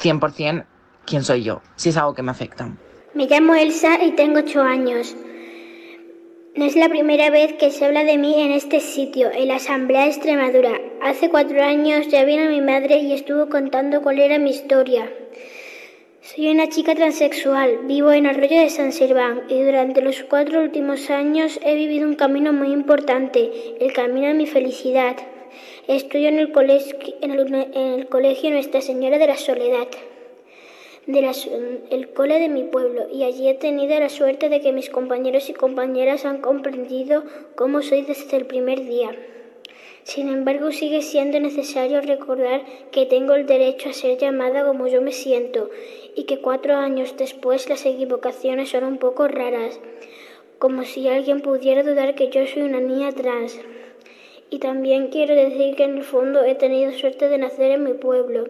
[0.01, 0.65] 100%
[1.05, 2.69] quien soy yo, si es algo que me afecta.
[3.13, 5.15] Me llamo Elsa y tengo 8 años.
[6.55, 9.55] No es la primera vez que se habla de mí en este sitio, en la
[9.55, 10.79] Asamblea de Extremadura.
[11.01, 15.11] Hace cuatro años ya vino mi madre y estuvo contando cuál era mi historia.
[16.21, 21.09] Soy una chica transexual, vivo en Arroyo de San Serván y durante los cuatro últimos
[21.09, 25.17] años he vivido un camino muy importante, el camino a mi felicidad.
[25.87, 29.87] Estudio en el, colegio, en el colegio Nuestra Señora de la Soledad
[31.07, 35.49] del cole de mi pueblo y allí he tenido la suerte de que mis compañeros
[35.49, 37.23] y compañeras han comprendido
[37.55, 39.11] cómo soy desde el primer día.
[40.05, 45.01] Sin embargo, sigue siendo necesario recordar que tengo el derecho a ser llamada como yo
[45.01, 45.71] me siento
[46.15, 49.79] y que cuatro años después las equivocaciones son un poco raras,
[50.59, 53.59] como si alguien pudiera dudar que yo soy una niña trans.
[54.51, 57.93] Y también quiero decir que en el fondo he tenido suerte de nacer en mi
[57.93, 58.45] pueblo.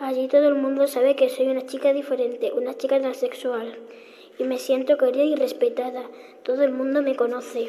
[0.00, 3.76] Allí todo el mundo sabe que soy una chica diferente, una chica transexual.
[4.38, 6.04] Y me siento querida y respetada.
[6.42, 7.68] Todo el mundo me conoce.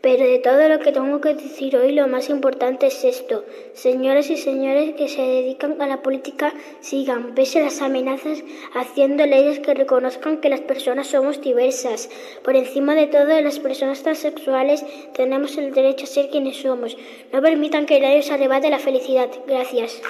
[0.00, 3.44] Pero de todo lo que tengo que decir hoy, lo más importante es esto.
[3.74, 8.44] Señoras y señores que se dedican a la política, sigan, pese a las amenazas,
[8.74, 12.08] haciendo leyes que reconozcan que las personas somos diversas.
[12.44, 14.84] Por encima de todo, las personas transexuales
[15.14, 16.96] tenemos el derecho a ser quienes somos.
[17.32, 19.28] No permitan que nadie os arrebate la felicidad.
[19.48, 20.00] Gracias.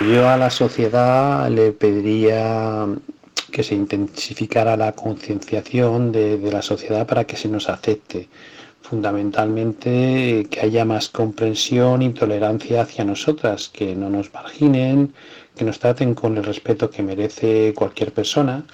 [0.00, 2.86] Yo a la sociedad le pediría
[3.54, 8.28] que se intensificara la concienciación de, la sociedad para que se nos acepte.
[8.82, 15.14] Fundamentalmente que haya más comprensión y tolerancia hacia nosotras, que no nos marginen,
[15.56, 18.64] que nos traten con el respeto que merece cualquier persona,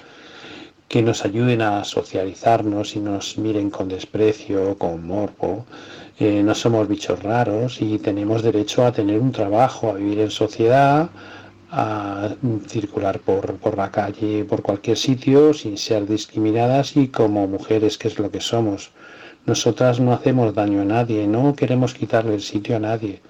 [0.88, 5.66] que nos ayuden a socializarnos y nos miren con desprecio, con morbo.
[6.18, 10.30] Eh, no somos bichos raros y tenemos derecho a tener un trabajo, a vivir en
[10.30, 11.10] sociedad,
[11.70, 12.34] a
[12.66, 18.08] circular por, por, la calle, por cualquier sitio, sin ser discriminadas y como mujeres, que
[18.08, 18.90] es lo que somos.
[19.46, 23.20] Nosotras no hacemos daño a nadie, no queremos quitarle el sitio a nadie.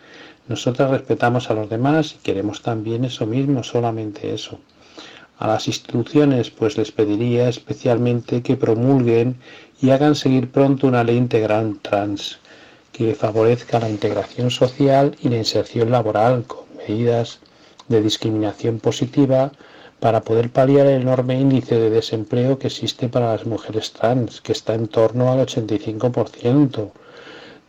[0.49, 4.59] Nosotras respetamos a los demás y queremos también eso mismo, solamente eso.
[5.39, 9.37] A las instituciones pues les pediría especialmente que promulguen
[9.81, 12.39] y hagan seguir pronto una ley integral trans
[12.93, 17.41] que favorezca la integración social y la inserción laboral con medidas
[17.91, 19.53] de discriminación positiva
[19.99, 24.53] para poder paliar el enorme índice de desempleo que existe para las mujeres trans, que
[24.53, 26.93] está en torno al 85%,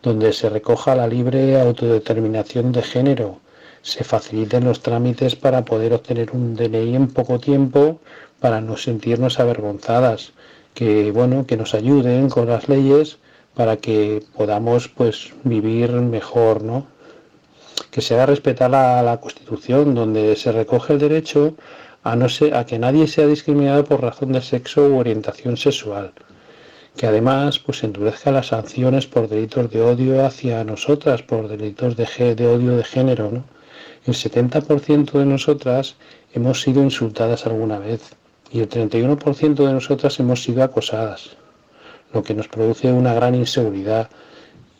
[0.02, 3.40] donde se recoja la libre autodeterminación de género,
[3.82, 8.00] se faciliten los trámites para poder obtener un DNI en poco tiempo
[8.40, 10.32] para no sentirnos avergonzadas,
[10.72, 13.18] que bueno, que nos ayuden con las leyes
[13.54, 16.86] para que podamos pues vivir mejor, ¿no?
[17.90, 21.54] Que se haga respetar la, Constitución, donde se recoge el derecho
[22.02, 26.12] a, no ser, a que nadie sea discriminado por razón de sexo u orientación sexual,
[26.96, 32.34] que además pues endurezca las sanciones por delitos de odio hacia nosotras, por delitos de,
[32.34, 33.30] de odio de género.
[33.30, 33.44] ¿no?
[34.06, 35.96] El 70% de nosotras
[36.34, 38.14] hemos sido insultadas alguna vez
[38.50, 41.30] y el 31% de nosotras hemos sido acosadas,
[42.12, 44.10] lo que nos produce una gran inseguridad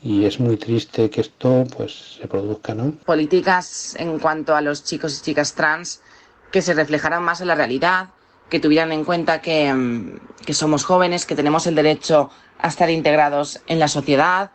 [0.02, 2.92] y es muy triste que esto pues se produzca, ¿no?
[3.04, 6.02] Políticas en cuanto a los chicos y chicas trans
[6.50, 8.08] que se reflejaran más en la realidad,
[8.50, 12.90] que tuvieran en cuenta que, mm, que somos jóvenes, que tenemos el derecho a estar
[12.90, 14.50] integrados en la sociedad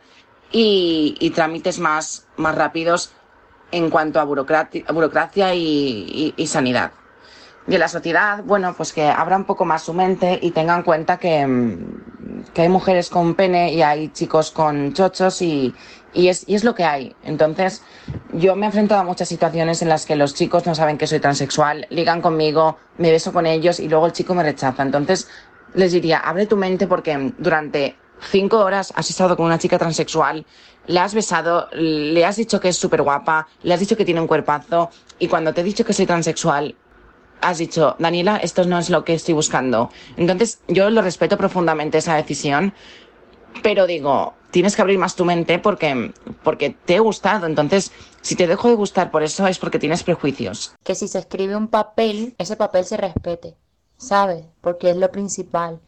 [0.52, 3.12] y, y trámites más, más rápidos
[3.72, 6.92] en cuanto a burocracia, burocracia y, y, y sanidad
[7.68, 10.84] de la sociedad, bueno, pues que abra un poco más su mente y tengan en
[10.84, 15.74] cuenta que, mm, que hay mujeres con pene y hay chicos con chochos y,
[16.14, 17.14] y, es, y es lo que hay.
[17.22, 17.82] Entonces,
[18.32, 21.06] yo me he enfrentado a muchas situaciones en las que los chicos no saben que
[21.06, 24.82] soy transexual, ligan conmigo, me beso con ellos y luego el chico me rechaza.
[24.82, 25.28] Entonces,
[25.74, 27.96] les diría, abre tu mente porque durante
[28.30, 30.46] cinco horas has estado con una chica transexual,
[30.86, 34.22] le has besado, le has dicho que es súper guapa, le has dicho que tiene
[34.22, 34.88] un cuerpazo
[35.18, 36.74] y cuando te he dicho que soy transexual,
[37.40, 39.90] has dicho, Daniela, esto no es lo que estoy buscando.
[40.16, 42.72] Entonces, yo lo respeto profundamente esa decisión,
[43.62, 46.12] pero digo, tienes que abrir más tu mente porque,
[46.42, 47.46] porque te he gustado.
[47.46, 50.74] Entonces, si te dejo de gustar por eso es porque tienes prejuicios.
[50.84, 53.56] Que si se escribe un papel, ese papel se respete,
[53.96, 54.44] ¿sabes?
[54.60, 55.80] Porque es lo principal.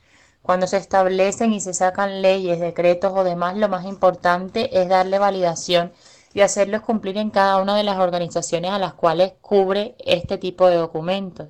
[0.42, 5.18] Cuando se establecen y se sacan leyes, decretos o demás, lo más importante es darle
[5.18, 5.92] validación
[6.34, 10.68] y hacerlos cumplir en cada una de las organizaciones a las cuales cubre este tipo
[10.68, 11.48] de documentos.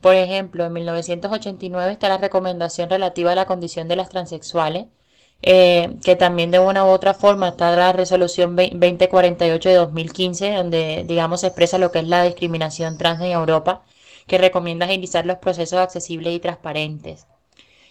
[0.00, 4.86] Por ejemplo, en 1989 está la recomendación relativa a la condición de las transexuales,
[5.42, 11.04] eh, que también de una u otra forma está la resolución 2048 de 2015, donde,
[11.06, 13.82] digamos, expresa lo que es la discriminación trans en Europa,
[14.26, 17.26] que recomienda agilizar los procesos accesibles y transparentes.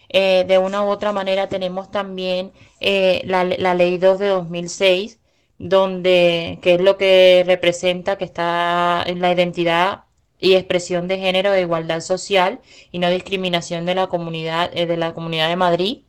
[0.10, 5.19] Eh, de una u otra manera tenemos también eh, la, la, ley 2 de 2006,
[5.60, 10.06] donde, que es lo que representa que está en la identidad
[10.40, 14.98] y expresión de género e igualdad social y no discriminación de la comunidad, eh, de
[14.98, 16.04] la comunidad de Madrid.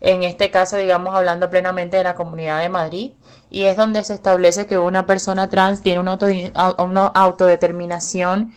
[0.00, 3.12] En este caso, digamos, hablando plenamente de la comunidad de Madrid,
[3.50, 8.54] y es donde se establece que una persona trans tiene una, autodeterminación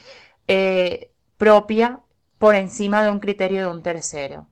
[0.47, 2.01] eh, propia
[2.37, 4.47] por encima de un criterio de un tercero.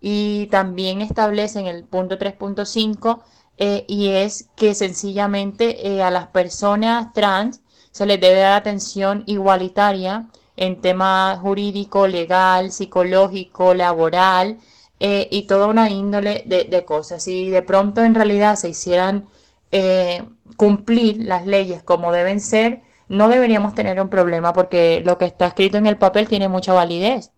[0.00, 3.22] Y también establece en el punto 3.5
[3.58, 10.26] eh, y es que sencillamente a las personas trans se les debe dar atención igualitaria
[10.56, 14.58] en temas jurídico, legal, psicológico, laboral
[15.00, 17.22] eh, y toda una índole de, cosas.
[17.22, 19.28] Si de pronto en realidad se hicieran
[19.72, 20.24] eh,
[20.56, 25.46] cumplir las leyes como deben ser, no deberíamos tener un problema porque lo que está
[25.46, 27.30] escrito en el papel tiene mucha validez.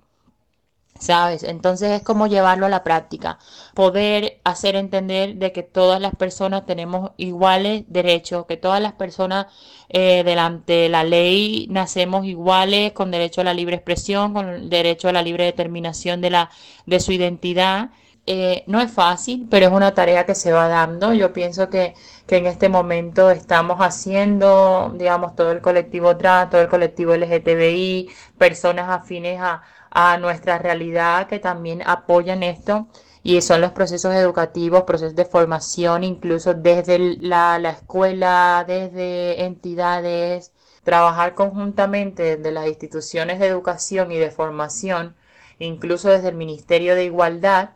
[0.99, 1.43] ¿Sabes?
[1.43, 3.39] Entonces es como llevarlo a la práctica,
[3.75, 9.47] poder hacer entender de que todas las personas tenemos iguales derechos, que todas las personas
[9.89, 15.09] eh, delante de la ley nacemos iguales, con derecho a la libre expresión, con derecho
[15.09, 16.51] a la libre determinación de, la,
[16.87, 17.91] de su identidad.
[18.31, 21.15] Eh, no es fácil, pero es una tarea que se va dando.
[21.15, 21.95] Yo pienso que,
[22.27, 28.11] que en este momento estamos haciendo, digamos, todo el colectivo trans, todo el colectivo LGTBI,
[28.37, 32.89] personas afines a, a nuestra realidad que también apoyan esto
[33.23, 40.53] y son los procesos educativos, procesos de formación, incluso desde la, la escuela, desde entidades,
[40.85, 45.17] trabajar conjuntamente desde las instituciones de educación y de formación,
[45.59, 47.71] incluso desde el Ministerio de Igualdad,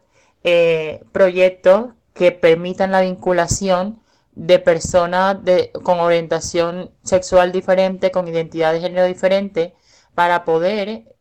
[0.45, 4.01] eh, proyectos que permitan la vinculación
[4.35, 9.75] de personas de, con orientación sexual diferente, con identidad de género diferente,
[10.15, 11.15] para poder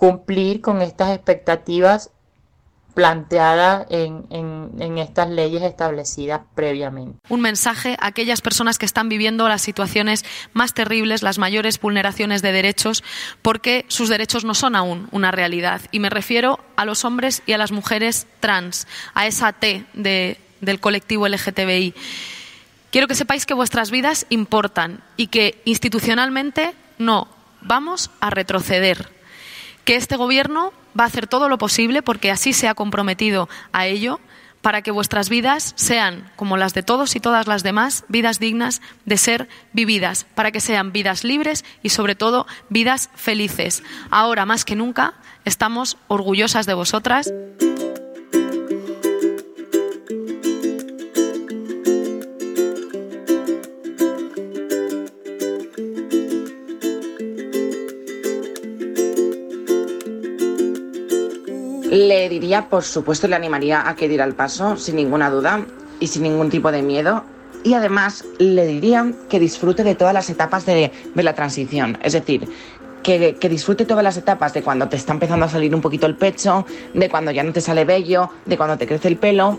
[0.00, 2.10] cumplir con estas expectativas
[2.94, 7.18] planteadas en, en, estas leyes establecidas previamente.
[7.28, 10.24] Un mensaje a aquellas personas que están viviendo las situaciones
[10.54, 13.04] más terribles, las mayores vulneraciones de derechos,
[13.42, 15.82] porque sus derechos no son aún una realidad.
[15.92, 20.38] Y me refiero a los hombres y a las mujeres trans, a esa T de,
[20.62, 21.92] del colectivo LGTBI.
[22.90, 27.28] Quiero que sepáis que vuestras vidas importan y que institucionalmente no
[27.60, 29.19] vamos a retroceder
[29.84, 33.86] que este Gobierno va a hacer todo lo posible, porque así se ha comprometido a
[33.86, 34.20] ello,
[34.62, 38.82] para que vuestras vidas sean, como las de todos y todas las demás, vidas dignas
[39.06, 43.82] de ser vividas, para que sean vidas libres y, sobre todo, vidas felices.
[44.10, 45.14] Ahora, más que nunca,
[45.44, 47.32] estamos orgullosas de vosotras.
[61.90, 65.66] Le diría, por supuesto, le animaría a que diera el paso, sin ninguna duda
[65.98, 67.24] y sin ningún tipo de miedo.
[67.64, 71.98] Y además le diría que disfrute de todas las etapas de, la transición.
[72.00, 72.48] Es decir,
[73.02, 76.06] que, que, disfrute todas las etapas de cuando te está empezando a salir un poquito
[76.06, 76.64] el pecho,
[76.94, 79.58] de cuando ya no te sale vello, de cuando te crece el pelo.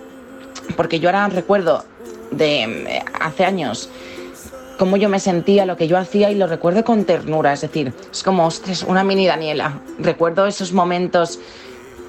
[0.78, 1.84] Porque yo ahora recuerdo
[2.32, 3.90] de eh, hace años
[4.80, 7.52] cómo yo me sentía, lo que yo hacía y lo recuerdo con ternura.
[7.52, 9.82] Es decir, es como, ostras, una mini Daniela.
[10.00, 11.40] Recuerdo esos momentos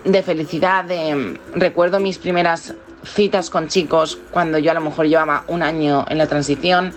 [0.05, 2.74] de felicidad, de recuerdo mis primeras
[3.05, 6.92] citas con chicos cuando yo a lo mejor llevaba un año en la transición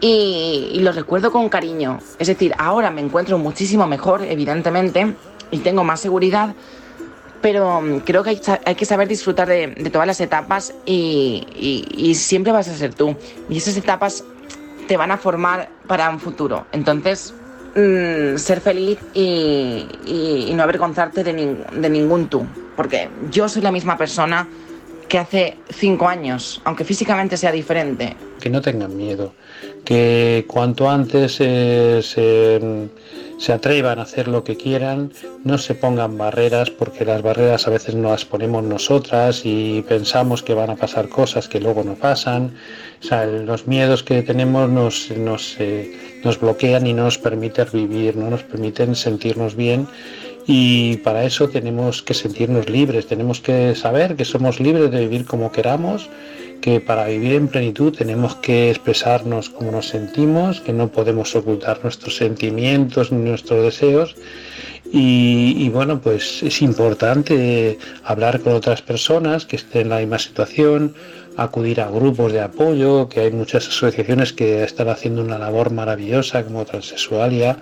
[0.00, 1.98] y, y, lo recuerdo con cariño.
[2.18, 5.14] Es decir, ahora me encuentro muchísimo mejor, evidentemente,
[5.50, 6.54] y tengo más seguridad,
[7.40, 11.46] pero creo que hay, que saber disfrutar de, todas las etapas y,
[11.96, 13.16] y, siempre vas a ser tú.
[13.48, 14.24] Y esas etapas
[14.88, 16.66] te van a formar para un futuro.
[16.72, 17.34] Entonces,
[17.76, 22.46] Mm, ser feliz y, no avergonzarte de, de ningún tú.
[22.74, 24.48] Porque yo soy la misma persona
[25.08, 28.16] que hace cinco años, aunque físicamente sea diferente.
[28.40, 29.34] Que no tengan miedo,
[29.86, 35.12] que cuanto antes se, se atrevan a hacer lo que quieran,
[35.44, 40.42] no se pongan barreras, porque las barreras a veces no las ponemos nosotras y pensamos
[40.42, 42.54] que van a pasar cosas que luego no pasan.
[43.02, 47.68] O sea, los miedos que tenemos nos, nos, eh, nos bloquean y no nos permiten
[47.72, 49.86] vivir, no nos permiten sentirnos bien
[50.46, 55.26] y para eso tenemos que sentirnos libres, tenemos que saber que somos libres de vivir
[55.26, 56.08] como queramos,
[56.60, 61.80] que para vivir en plenitud tenemos que expresarnos como nos sentimos, que no podemos ocultar
[61.82, 64.16] nuestros sentimientos ni nuestros deseos.
[64.92, 70.94] Y, bueno, pues es importante hablar con otras personas que estén en la misma situación,
[71.36, 76.44] acudir a grupos de apoyo, que hay muchas asociaciones que están haciendo una labor maravillosa
[76.44, 77.58] como Transexualia,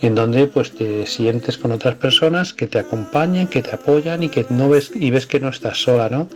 [0.00, 4.28] en donde pues te sientes con otras personas que te acompañan, que te apoyan y
[4.28, 6.28] que no ves y ves que no estás sola, ¿no?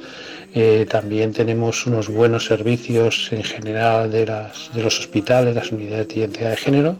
[0.53, 6.20] Eh, también tenemos unos buenos servicios en general de, de los hospitales, las unidades de
[6.20, 6.96] identidad de género,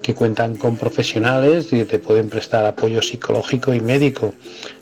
[0.00, 4.34] que cuentan con profesionales y te pueden prestar apoyo psicológico y médico.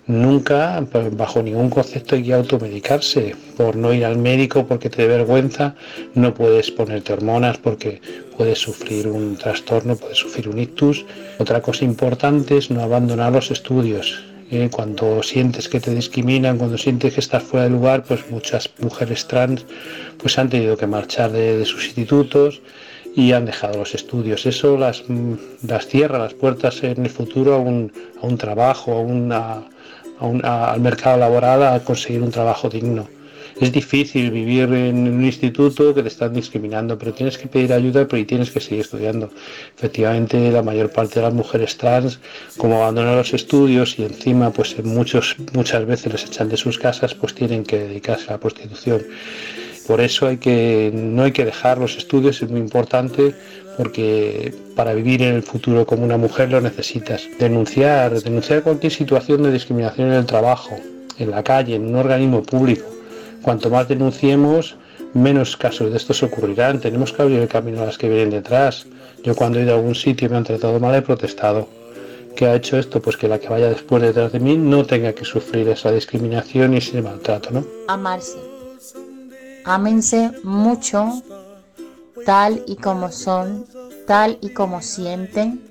[0.08, 3.36] Nunca, bajo ningún concepto, hay que automedicarse.
[3.56, 5.76] Por no ir al médico porque te dé vergüenza,
[6.14, 8.02] no puedes ponerte hormonas porque
[8.36, 11.06] puedes sufrir un trastorno, puedes sufrir un ictus.
[11.38, 14.31] Otra cosa importante es no abandonar los estudios.
[14.54, 18.68] Eh, cuando sientes que te discriminan, cuando sientes que estás fuera de lugar, pues muchas
[18.80, 19.64] mujeres trans
[20.18, 22.60] pues han tenido que marchar de sus institutos
[23.16, 24.44] y han dejado los estudios.
[24.44, 25.04] Eso las,
[25.66, 27.92] las cierra las puertas en el futuro a un,
[28.22, 29.62] a un trabajo, a una,
[30.42, 33.08] a al mercado laboral, a conseguir un trabajo digno.
[33.62, 38.08] Es difícil vivir en un instituto que te están discriminando, pero tienes que pedir ayuda
[38.10, 39.30] y tienes que seguir estudiando.
[39.78, 42.18] Efectivamente, la mayor parte de las mujeres trans,
[42.56, 47.14] como abandonan los estudios y encima, pues muchos, muchas veces les echan de sus casas,
[47.14, 49.00] pues tienen que dedicarse a la prostitución.
[49.86, 53.32] Por eso hay que, no hay que dejar los estudios, es muy importante
[53.76, 57.28] porque para vivir en el futuro como una mujer lo necesitas.
[57.38, 60.76] Denunciar, denunciar cualquier situación de discriminación en el trabajo,
[61.16, 63.01] en la calle, en un organismo público.
[63.42, 64.76] Cuanto más denunciemos,
[65.14, 66.80] menos casos de estos ocurrirán.
[66.80, 68.86] Tenemos que abrir el camino a las que vienen detrás.
[69.22, 71.68] Yo cuando he ido a algún sitio y me han tratado mal he protestado.
[72.36, 73.02] ¿Qué ha hecho esto?
[73.02, 76.72] Pues que la que vaya después detrás de mí no tenga que sufrir esa discriminación
[76.74, 77.64] y ese maltrato, ¿no?
[77.88, 78.38] Amarse
[79.64, 81.22] Ámense mucho
[82.26, 83.66] tal y como son,
[84.06, 85.62] tal y como sienten,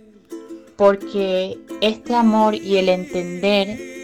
[0.77, 4.00] porque este amor y el entender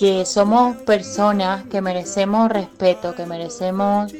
[0.00, 4.10] que somos personas que merecemos respeto, que merecemos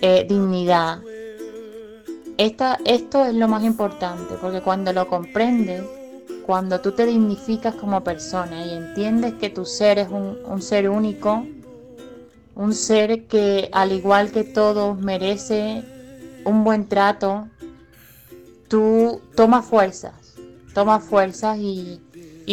[0.00, 1.00] eh, dignidad,
[2.38, 5.82] esta, esto es lo más importante, porque cuando lo comprendes,
[6.46, 10.88] cuando tú te dignificas como persona y entiendes que tu ser es un, un ser
[10.88, 11.44] único,
[12.54, 15.82] un ser que al igual que todos merece
[16.44, 17.48] un buen trato,
[18.68, 20.36] tú tomas fuerzas,
[20.74, 22.00] tomas fuerzas y,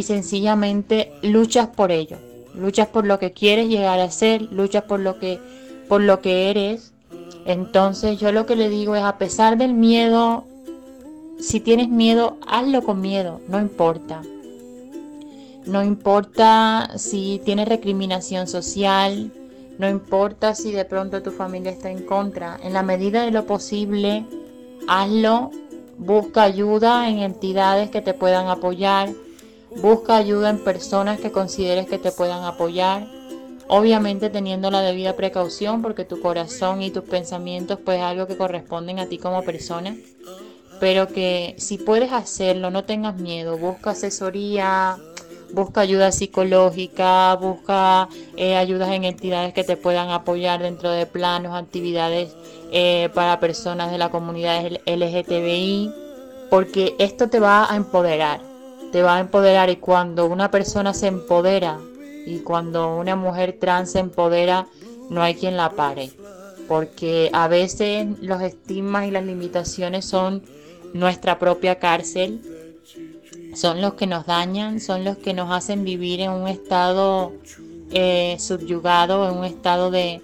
[0.01, 2.17] sencillamente luchas por ello,
[2.55, 5.39] luchas por lo que quieres llegar a ser, luchas por lo que,
[5.87, 6.93] por lo que eres.
[7.45, 10.45] Entonces yo lo que le digo es, a pesar del miedo,
[11.39, 14.21] si tienes miedo, hazlo con miedo, no importa.
[15.65, 19.31] No importa si tienes recriminación social,
[19.77, 23.45] no importa si de pronto tu familia está en contra, en la medida de lo
[23.45, 24.25] posible,
[24.87, 25.51] hazlo,
[25.97, 29.09] busca ayuda en entidades que te puedan apoyar,
[29.77, 33.07] busca ayuda en personas que consideres que te puedan apoyar,
[33.67, 38.37] obviamente teniendo la debida precaución porque tu corazón y tus pensamientos pues es algo que
[38.37, 39.95] corresponden a ti como persona,
[40.79, 44.97] pero que si puedes hacerlo, no tengas miedo, busca asesoría,
[45.53, 51.55] busca ayuda psicológica, busca eh, ayudas en entidades que te puedan apoyar dentro de planos,
[51.55, 52.35] actividades
[52.71, 55.91] eh, para personas de la comunidad LGTBI,
[56.49, 58.41] porque esto te va a empoderar,
[58.91, 61.79] te va a empoderar y cuando una persona se empodera
[62.25, 64.67] y cuando una mujer trans se empodera,
[65.09, 66.11] no hay quien la pare,
[66.67, 70.43] porque a veces los estigmas y las limitaciones son
[70.93, 72.41] nuestra propia cárcel
[73.53, 77.33] son los que nos dañan, son los que nos hacen vivir en un estado
[77.91, 80.21] eh, subyugado, en un estado de,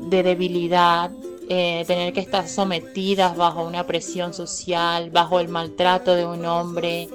[0.00, 1.10] debilidad,
[1.48, 7.08] eh, tener que estar sometidas bajo una presión social, bajo el maltrato de un hombre,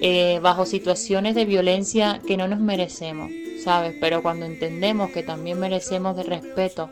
[0.00, 3.30] eh, bajo situaciones de violencia que no nos merecemos,
[3.62, 3.94] ¿sabes?
[4.00, 6.90] Pero cuando entendemos que también merecemos de respeto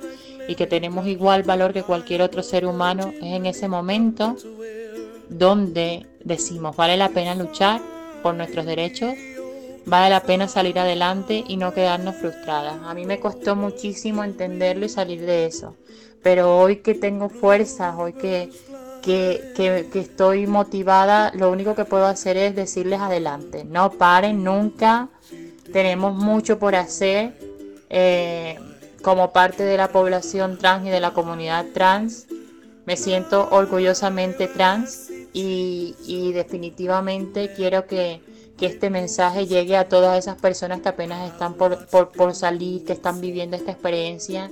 [0.49, 4.37] y que tenemos igual valor que cualquier otro ser humano, es en ese momento
[5.29, 7.81] donde decimos, vale la pena luchar
[8.23, 9.15] por nuestros derechos,
[9.87, 12.77] vale la pena salir adelante y no quedarnos frustradas.
[12.85, 15.77] A mí me costó muchísimo entenderlo y salir de eso,
[16.23, 18.51] pero hoy que tengo fuerzas, hoy que,
[19.05, 19.53] que,
[19.93, 25.11] que, estoy motivada, lo único que puedo hacer es decirles adelante, no paren nunca,
[25.73, 27.35] tenemos mucho por hacer
[27.91, 28.59] eh,
[29.03, 32.27] como parte de la población trans y de la comunidad trans.
[32.87, 38.23] Me siento orgullosamente trans y, definitivamente quiero que,
[38.61, 43.21] este mensaje llegue a todas esas personas que apenas están por, por salir, que están
[43.21, 44.51] viviendo esta experiencia.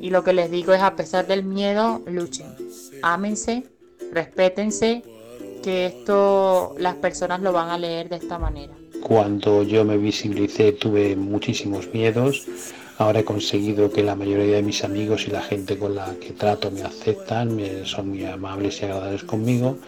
[0.00, 2.56] Y lo que les digo es, a pesar del miedo, luchen
[3.02, 3.64] ámense,
[4.12, 5.02] respétense,
[5.62, 8.74] que esto las personas lo van a leer de esta manera.
[9.02, 12.46] Cuando yo me visibilicé tuve muchísimos miedos.
[12.98, 16.32] Ahora he conseguido que la mayoría de mis amigos y la gente con la que
[16.32, 19.78] trato me aceptan, son muy amables y agradables conmigo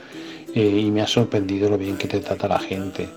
[0.54, 3.08] eh, y me ha sorprendido lo bien que te trata la gente.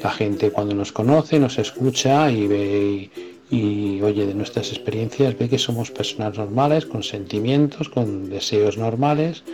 [0.00, 3.10] La gente cuando nos conoce, nos escucha y ve
[3.52, 9.44] y oye de nuestras experiencias, ve que somos personas normales, con sentimientos, con deseos normales.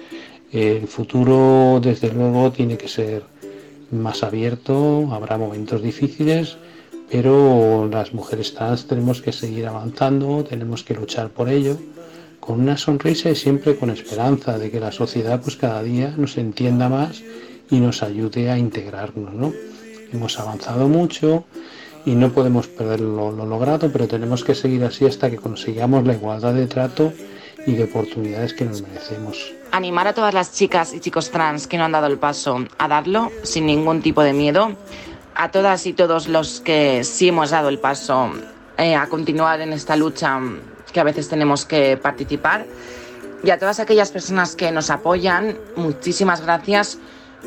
[0.53, 3.24] El futuro, desde luego, tiene que ser
[3.90, 6.59] más abierto, habrá momentos difíciles,
[7.11, 11.76] pero las mujeres trans tenemos que seguir avanzando, tenemos que luchar por ello,
[12.38, 16.38] con una sonrisa y siempre con esperanza de que la sociedad pues cada día nos
[16.38, 17.20] entienda más
[17.68, 19.53] y nos ayude a integrarnos, ¿no?
[20.12, 21.44] Hemos avanzado mucho,
[22.09, 26.14] y no podemos perder lo, logrado, pero tenemos que seguir así hasta que consigamos la
[26.14, 27.12] igualdad de trato
[27.66, 29.52] y de oportunidades que nos merecemos.
[29.72, 32.88] Animar a todas las chicas y chicos trans que no han dado el paso a
[32.88, 34.72] darlo sin ningún tipo de miedo,
[35.34, 38.30] a todas y todos los que sí hemos dado el paso
[38.78, 40.40] eh, a continuar en esta lucha
[40.90, 42.64] que a veces tenemos que participar
[43.44, 46.98] y a todas aquellas personas que nos apoyan, muchísimas gracias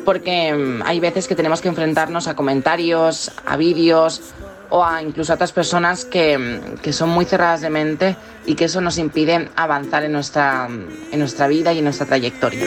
[0.04, 4.32] porque mm, hay veces que tenemos que enfrentarnos a comentarios, a vídeos
[4.72, 8.16] o a incluso a otras personas que, que, son muy cerradas de mente
[8.46, 12.64] y que eso nos impide avanzar en nuestra, en nuestra vida y en nuestra trayectoria.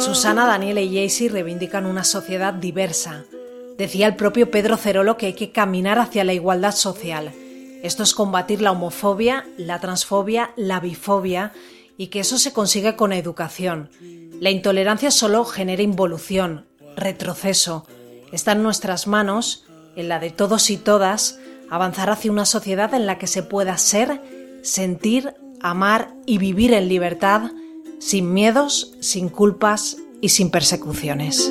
[0.00, 3.24] Susana, Daniela y Jaycee reivindican una sociedad diversa.
[3.76, 7.34] Decía el propio Pedro Cerolo que hay que caminar hacia la igualdad social
[7.82, 11.52] esto es combatir la homofobia, la transfobia, la bifobia
[11.96, 13.90] y que eso se consigue con educación.
[14.40, 16.66] La intolerancia solo genera involución,
[16.96, 17.86] retroceso.
[18.32, 19.64] Está en nuestras manos,
[19.94, 21.38] en la de todos y todas,
[21.70, 24.20] avanzar hacia una sociedad en la que se pueda ser,
[24.62, 27.50] sentir, amar y vivir en libertad,
[27.98, 31.50] sin miedos, sin culpas y sin persecuciones.